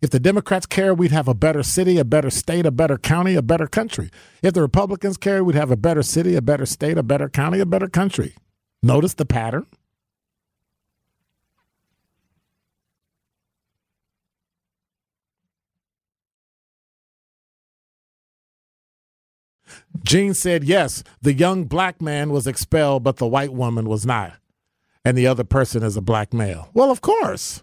If 0.00 0.10
the 0.10 0.20
Democrats 0.20 0.66
care, 0.66 0.94
we'd 0.94 1.10
have 1.10 1.28
a 1.28 1.34
better 1.34 1.62
city, 1.62 1.98
a 1.98 2.04
better 2.04 2.30
state, 2.30 2.64
a 2.64 2.70
better 2.70 2.96
county, 2.96 3.34
a 3.34 3.42
better 3.42 3.66
country. 3.66 4.08
If 4.40 4.54
the 4.54 4.62
Republicans 4.62 5.16
care, 5.16 5.44
we'd 5.44 5.56
have 5.56 5.70
a 5.70 5.76
better 5.76 6.02
city, 6.02 6.36
a 6.36 6.42
better 6.42 6.64
state, 6.64 6.96
a 6.96 7.02
better 7.02 7.28
county, 7.28 7.60
a 7.60 7.66
better 7.66 7.88
country. 7.88 8.34
Notice 8.82 9.14
the 9.14 9.26
pattern. 9.26 9.66
Gene 20.04 20.34
said, 20.34 20.64
yes, 20.64 21.02
the 21.20 21.32
young 21.32 21.64
black 21.64 22.00
man 22.00 22.30
was 22.30 22.46
expelled, 22.46 23.02
but 23.02 23.16
the 23.16 23.26
white 23.26 23.52
woman 23.52 23.88
was 23.88 24.06
not. 24.06 24.32
And 25.04 25.16
the 25.16 25.26
other 25.26 25.44
person 25.44 25.82
is 25.82 25.96
a 25.96 26.02
black 26.02 26.32
male. 26.32 26.68
Well, 26.74 26.90
of 26.90 27.00
course. 27.00 27.62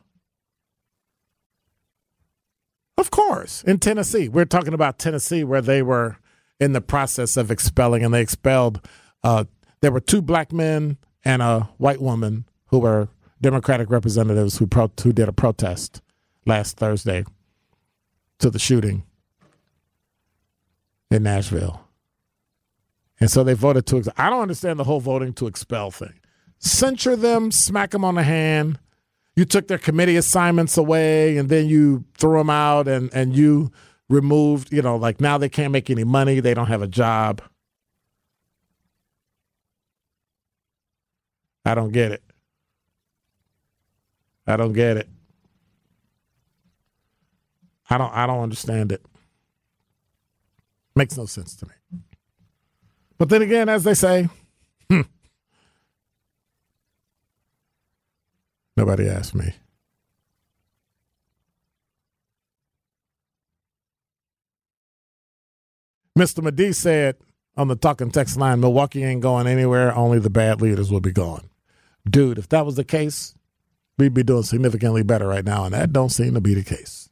Of 2.97 3.11
course. 3.11 3.63
In 3.63 3.79
Tennessee, 3.79 4.27
we're 4.27 4.45
talking 4.45 4.73
about 4.73 4.97
Tennessee 4.97 5.43
where 5.43 5.61
they 5.61 5.81
were 5.81 6.17
in 6.59 6.73
the 6.73 6.81
process 6.81 7.38
of 7.38 7.51
expelling 7.51 8.03
and 8.03 8.13
they 8.13 8.21
expelled. 8.21 8.88
Uh, 9.23 9.45
there 9.81 9.91
were 9.91 9.99
two 9.99 10.21
black 10.21 10.51
men 10.51 10.97
and 11.23 11.41
a 11.41 11.69
white 11.77 12.01
woman 12.01 12.45
who 12.67 12.79
were 12.79 13.09
Democratic 13.39 13.91
representatives 13.91 14.57
who, 14.57 14.65
pro- 14.65 14.91
who 15.03 15.13
did 15.13 15.29
a 15.29 15.33
protest 15.33 16.01
last 16.47 16.77
Thursday 16.77 17.23
to 18.39 18.49
the 18.49 18.59
shooting 18.59 19.03
in 21.11 21.23
Nashville. 21.23 21.86
And 23.20 23.30
so 23.32 23.43
they 23.43 23.53
voted 23.53 23.86
to. 23.88 23.97
Ex- 23.97 24.09
I 24.18 24.30
don't 24.30 24.41
understand 24.41 24.80
the 24.80 24.84
whole 24.84 24.99
voting 24.99 25.34
to 25.34 25.47
expel 25.47 25.91
thing. 25.91 26.13
Censure 26.59 27.15
them, 27.15 27.51
smack 27.51 27.91
them 27.91 28.05
on 28.05 28.15
the 28.15 28.24
hand. 28.24 28.80
You 29.36 29.45
took 29.45 29.68
their 29.68 29.78
committee 29.78 30.15
assignments 30.18 30.78
away, 30.78 31.38
and 31.38 31.49
then 31.49 31.68
you 31.68 32.05
threw 32.18 32.38
them 32.38 32.49
out, 32.49 32.88
and 32.88 33.11
and 33.13 33.36
you 33.36 33.72
removed. 34.09 34.72
You 34.72 34.82
know, 34.82 34.95
like 34.97 35.20
now 35.22 35.38
they 35.38 35.49
can't 35.49 35.72
make 35.72 35.89
any 35.89 36.03
money. 36.03 36.39
They 36.39 36.53
don't 36.53 36.68
have 36.68 36.82
a 36.82 36.88
job. 36.88 37.41
I 41.65 41.76
don't 41.76 41.91
get 41.91 42.11
it. 42.11 42.24
I 44.45 44.55
don't 44.57 44.74
get 44.74 44.97
it. 44.97 45.09
I 47.89 47.97
don't. 47.97 48.13
I 48.13 48.28
don't 48.28 48.41
understand 48.41 48.91
it. 48.91 49.05
Makes 50.95 51.18
no 51.18 51.26
sense 51.26 51.55
to 51.57 51.65
me. 51.68 51.74
But 53.18 53.30
then 53.30 53.41
again, 53.41 53.68
as 53.70 53.84
they 53.84 53.93
say, 53.93 54.30
hmm, 54.89 55.01
nobody 58.76 59.09
asked 59.09 59.34
me. 59.36 59.53
Mr. 66.18 66.43
Medee 66.43 66.74
said 66.74 67.15
on 67.55 67.68
the 67.68 67.76
talking 67.76 68.11
text 68.11 68.38
line, 68.38 68.59
Milwaukee 68.59 69.03
ain't 69.03 69.22
going 69.22 69.47
anywhere, 69.47 69.95
only 69.95 70.20
the 70.20 70.30
bad 70.30 70.61
leaders 70.61 70.91
will 70.91 70.99
be 70.99 71.11
gone. 71.11 71.49
Dude, 72.09 72.38
if 72.38 72.49
that 72.49 72.65
was 72.65 72.76
the 72.76 72.84
case, 72.84 73.36
we'd 73.97 74.13
be 74.13 74.24
doing 74.24 74.43
significantly 74.43 75.03
better 75.03 75.28
right 75.28 75.45
now, 75.45 75.65
and 75.65 75.74
that 75.74 75.93
don't 75.93 76.09
seem 76.09 76.34
to 76.34 76.41
be 76.41 76.53
the 76.53 76.63
case. 76.63 77.09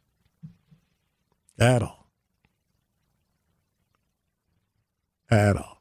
At 1.59 1.83
all. 1.83 2.07
At 5.29 5.57
all. 5.57 5.74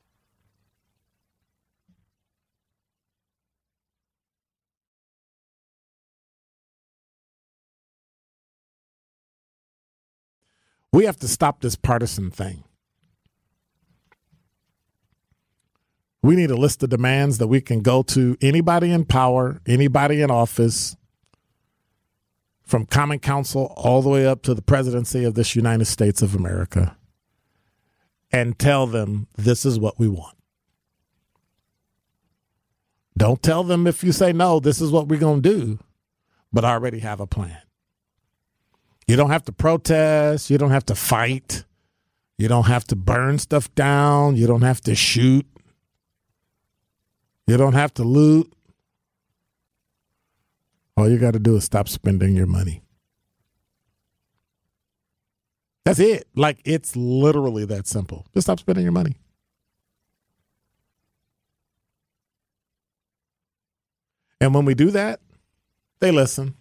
We 10.94 11.06
have 11.06 11.18
to 11.18 11.28
stop 11.28 11.60
this 11.60 11.74
partisan 11.74 12.30
thing. 12.30 12.62
We 16.22 16.36
need 16.36 16.52
a 16.52 16.56
list 16.56 16.84
of 16.84 16.90
demands 16.90 17.38
that 17.38 17.48
we 17.48 17.60
can 17.60 17.80
go 17.80 18.04
to 18.04 18.36
anybody 18.40 18.92
in 18.92 19.04
power, 19.04 19.60
anybody 19.66 20.22
in 20.22 20.30
office, 20.30 20.96
from 22.62 22.86
Common 22.86 23.18
Council 23.18 23.74
all 23.76 24.02
the 24.02 24.08
way 24.08 24.24
up 24.24 24.42
to 24.42 24.54
the 24.54 24.62
presidency 24.62 25.24
of 25.24 25.34
this 25.34 25.56
United 25.56 25.86
States 25.86 26.22
of 26.22 26.36
America, 26.36 26.96
and 28.30 28.56
tell 28.56 28.86
them 28.86 29.26
this 29.36 29.66
is 29.66 29.80
what 29.80 29.98
we 29.98 30.06
want. 30.06 30.36
Don't 33.18 33.42
tell 33.42 33.64
them 33.64 33.88
if 33.88 34.04
you 34.04 34.12
say 34.12 34.32
no, 34.32 34.60
this 34.60 34.80
is 34.80 34.92
what 34.92 35.08
we're 35.08 35.18
going 35.18 35.42
to 35.42 35.56
do, 35.56 35.78
but 36.52 36.64
I 36.64 36.70
already 36.70 37.00
have 37.00 37.18
a 37.18 37.26
plan. 37.26 37.63
You 39.06 39.16
don't 39.16 39.30
have 39.30 39.44
to 39.44 39.52
protest. 39.52 40.50
You 40.50 40.58
don't 40.58 40.70
have 40.70 40.86
to 40.86 40.94
fight. 40.94 41.64
You 42.38 42.48
don't 42.48 42.66
have 42.66 42.84
to 42.84 42.96
burn 42.96 43.38
stuff 43.38 43.72
down. 43.74 44.36
You 44.36 44.46
don't 44.46 44.62
have 44.62 44.80
to 44.82 44.94
shoot. 44.94 45.46
You 47.46 47.56
don't 47.56 47.74
have 47.74 47.92
to 47.94 48.04
loot. 48.04 48.52
All 50.96 51.08
you 51.08 51.18
got 51.18 51.32
to 51.32 51.38
do 51.38 51.56
is 51.56 51.64
stop 51.64 51.88
spending 51.88 52.34
your 52.34 52.46
money. 52.46 52.82
That's 55.84 55.98
it. 55.98 56.26
Like 56.34 56.60
it's 56.64 56.96
literally 56.96 57.66
that 57.66 57.86
simple. 57.86 58.26
Just 58.32 58.46
stop 58.46 58.58
spending 58.58 58.84
your 58.84 58.92
money. 58.92 59.16
And 64.40 64.54
when 64.54 64.64
we 64.64 64.74
do 64.74 64.90
that, 64.90 65.20
they 66.00 66.10
listen. 66.10 66.54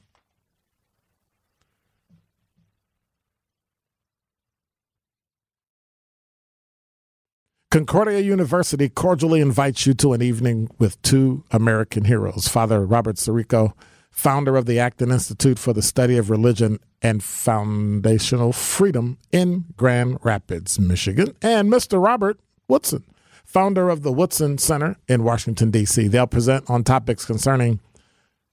Concordia 7.74 8.20
University 8.20 8.88
cordially 8.88 9.42
invites 9.42 9.88
you 9.88 9.96
to 9.96 10.14
an 10.14 10.22
evening 10.22 10.70
with 10.78 11.02
two 11.02 11.44
American 11.50 12.06
heroes 12.06 12.48
Father 12.48 12.86
Robert 12.86 13.16
Sirico, 13.16 13.74
founder 14.12 14.56
of 14.56 14.68
the 14.68 14.78
Acton 14.78 15.10
Institute 15.10 15.58
for 15.58 15.74
the 15.74 15.82
Study 15.82 16.16
of 16.18 16.30
Religion 16.30 16.78
and 17.02 17.24
Foundational 17.24 18.54
Freedom 18.54 19.18
in 19.32 19.66
Grand 19.76 20.20
Rapids, 20.22 20.78
Michigan, 20.78 21.36
and 21.42 21.68
Mr. 21.68 22.00
Robert 22.00 22.40
Woodson, 22.68 23.06
founder 23.44 23.90
of 23.90 24.04
the 24.04 24.14
Woodson 24.14 24.60
Center 24.60 24.96
in 25.08 25.24
Washington, 25.24 25.72
D.C. 25.72 26.10
They'll 26.10 26.28
present 26.28 26.70
on 26.70 26.84
topics 26.84 27.26
concerning 27.26 27.80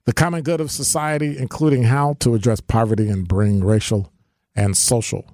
the 0.07 0.15
common 0.15 0.41
good 0.41 0.63
of 0.63 0.71
society, 0.71 1.37
including 1.37 1.83
how 1.83 2.15
to 2.21 2.35
address 2.35 2.63
poverty 2.63 3.11
and 3.11 3.29
bring 3.29 3.63
racial 3.63 4.11
and 4.57 4.75
social 4.75 5.27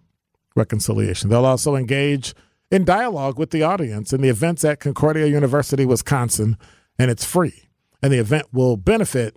reconciliation. 0.57 1.31
They'll 1.31 1.47
also 1.47 1.77
engage 1.77 2.35
in 2.71 2.85
dialogue 2.85 3.39
with 3.39 3.51
the 3.51 3.63
audience. 3.63 4.13
And 4.13 4.23
the 4.23 4.29
event's 4.29 4.65
at 4.65 4.81
Concordia 4.81 5.27
University, 5.27 5.85
Wisconsin, 5.85 6.57
and 6.99 7.11
it's 7.11 7.25
free. 7.25 7.69
And 8.03 8.13
the 8.13 8.19
event 8.19 8.47
will 8.53 8.77
benefit 8.77 9.37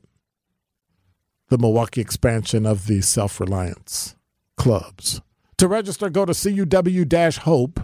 the 1.49 1.57
Milwaukee 1.57 2.01
expansion 2.01 2.65
of 2.65 2.87
the 2.87 3.01
self 3.01 3.39
reliance 3.39 4.15
clubs. 4.57 5.21
To 5.57 5.67
register, 5.67 6.09
go 6.09 6.25
to 6.25 6.33
CUW 6.33 7.37
Hope. 7.39 7.81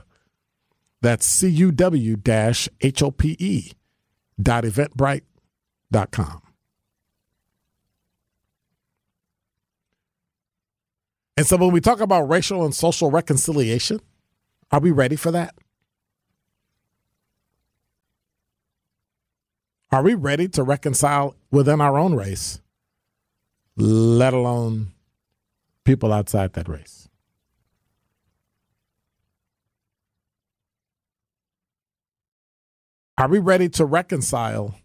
That's 1.02 1.42
CUW 1.42 2.70
H 2.82 3.04
O 3.04 3.12
P 3.12 3.36
E 3.40 3.72
dot. 4.42 4.66
And 11.38 11.46
so 11.46 11.58
when 11.58 11.72
we 11.72 11.82
talk 11.82 12.00
about 12.00 12.24
racial 12.24 12.64
and 12.64 12.74
social 12.74 13.12
reconciliation, 13.12 14.00
are 14.76 14.82
we 14.82 14.92
ready 14.92 15.16
for 15.16 15.32
that? 15.32 15.56
Are 19.90 20.04
we 20.04 20.16
ready 20.16 20.50
to 20.50 20.64
reconcile 20.64 21.34
within 21.50 21.80
our 21.80 21.98
own 21.98 22.14
race, 22.14 22.60
let 23.78 24.34
alone 24.34 24.92
people 25.86 26.12
outside 26.12 26.52
that 26.54 26.68
race? 26.68 27.08
Are 33.18 33.30
we 33.30 33.40
ready 33.40 33.70
to 33.70 33.86
reconcile 33.86 34.76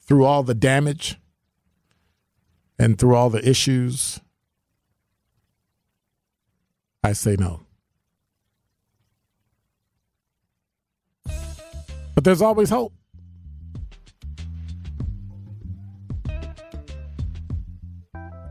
through 0.00 0.24
all 0.24 0.42
the 0.42 0.54
damage 0.54 1.18
and 2.78 2.98
through 2.98 3.14
all 3.14 3.28
the 3.28 3.46
issues 3.46 4.20
I 7.06 7.12
say 7.12 7.36
no. 7.38 7.60
But 12.16 12.24
there's 12.24 12.42
always 12.42 12.68
hope. 12.68 12.92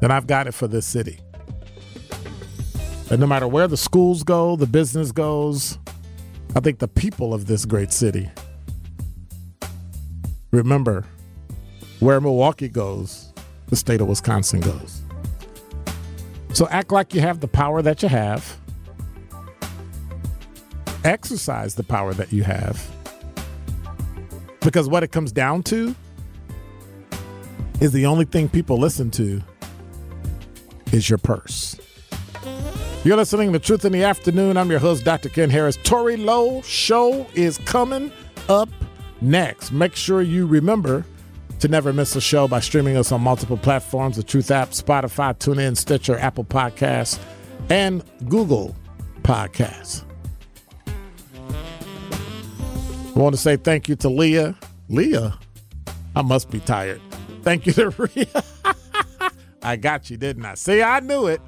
And 0.01 0.13
I've 0.13 0.25
got 0.25 0.47
it 0.47 0.53
for 0.53 0.69
this 0.69 0.85
city. 0.85 1.19
And 3.11 3.19
no 3.19 3.27
matter 3.27 3.45
where 3.45 3.67
the 3.67 3.75
schools 3.75 4.23
go, 4.23 4.55
the 4.55 4.67
business 4.67 5.11
goes, 5.11 5.77
I 6.55 6.61
think 6.61 6.79
the 6.79 6.87
people 6.87 7.33
of 7.33 7.47
this 7.47 7.65
great 7.65 7.91
city 7.91 8.31
remember 10.51 11.03
where 11.99 12.21
Milwaukee 12.21 12.69
goes, 12.69 13.33
the 13.67 13.75
state 13.75 13.99
of 13.99 14.07
Wisconsin 14.07 14.61
goes. 14.61 15.04
So 16.55 16.69
act 16.69 16.93
like 16.93 17.13
you 17.13 17.19
have 17.19 17.41
the 17.41 17.49
power 17.49 17.81
that 17.81 18.01
you 18.01 18.07
have. 18.07 18.57
Exercise 21.03 21.75
the 21.75 21.83
power 21.83 22.13
that 22.13 22.31
you 22.31 22.43
have. 22.43 22.81
Because 24.61 24.87
what 24.87 25.03
it 25.03 25.11
comes 25.11 25.33
down 25.33 25.63
to 25.63 25.93
is 27.81 27.91
the 27.91 28.05
only 28.05 28.23
thing 28.23 28.47
people 28.47 28.79
listen 28.79 29.11
to 29.11 29.41
is 30.93 31.09
your 31.09 31.17
purse. 31.17 31.75
You're 33.03 33.17
listening 33.17 33.51
to 33.51 33.59
Truth 33.59 33.83
in 33.83 33.91
the 33.91 34.05
Afternoon. 34.05 34.55
I'm 34.55 34.71
your 34.71 34.79
host, 34.79 35.03
Dr. 35.03 35.27
Ken 35.27 35.49
Harris. 35.49 35.77
Tory 35.83 36.15
Lowe 36.15 36.61
show 36.61 37.27
is 37.35 37.57
coming 37.65 38.13
up 38.47 38.69
next. 39.19 39.73
Make 39.73 39.97
sure 39.97 40.21
you 40.21 40.47
remember 40.47 41.03
to 41.59 41.67
never 41.67 41.93
miss 41.93 42.15
a 42.15 42.21
show 42.21 42.47
by 42.47 42.59
streaming 42.59 42.97
us 42.97 43.11
on 43.11 43.21
multiple 43.21 43.57
platforms 43.57 44.17
the 44.17 44.23
Truth 44.23 44.51
app, 44.51 44.69
Spotify, 44.71 45.37
TuneIn, 45.37 45.77
Stitcher, 45.77 46.17
Apple 46.17 46.43
Podcasts, 46.43 47.19
and 47.69 48.03
Google 48.27 48.75
Podcasts. 49.21 50.03
I 53.15 53.19
want 53.19 53.33
to 53.33 53.41
say 53.41 53.55
thank 53.55 53.87
you 53.87 53.95
to 53.97 54.09
Leah. 54.09 54.55
Leah, 54.89 55.37
I 56.15 56.21
must 56.21 56.51
be 56.51 56.59
tired. 56.59 57.01
Thank 57.43 57.65
you 57.65 57.73
to 57.73 57.89
Rhea. 57.97 58.43
I 59.63 59.77
got 59.77 60.09
you, 60.09 60.17
didn't 60.17 60.45
I? 60.45 60.55
See, 60.55 60.81
I 60.81 60.99
knew 60.99 61.27
it. 61.27 61.41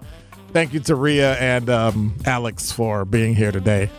Thank 0.53 0.73
you 0.73 0.79
to 0.81 0.95
Rhea 0.95 1.35
and 1.35 1.69
um, 1.69 2.15
Alex 2.25 2.71
for 2.71 3.03
being 3.03 3.35
here 3.35 3.51
today. 3.51 3.89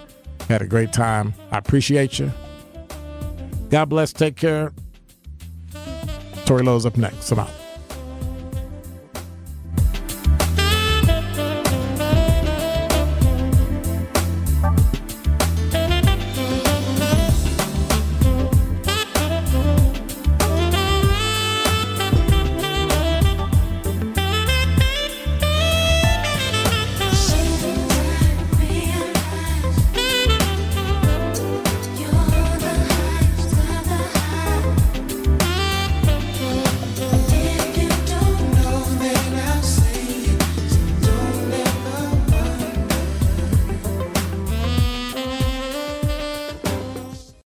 Had 0.48 0.62
a 0.62 0.66
great 0.66 0.92
time. 0.92 1.34
I 1.50 1.58
appreciate 1.58 2.18
you. 2.18 2.32
God 3.68 3.86
bless. 3.90 4.12
Take 4.12 4.36
care. 4.36 4.72
Tory 6.48 6.62
Lowe's 6.62 6.86
up 6.86 6.96
next. 6.96 7.30
I'm 7.30 7.40
out. 7.40 7.67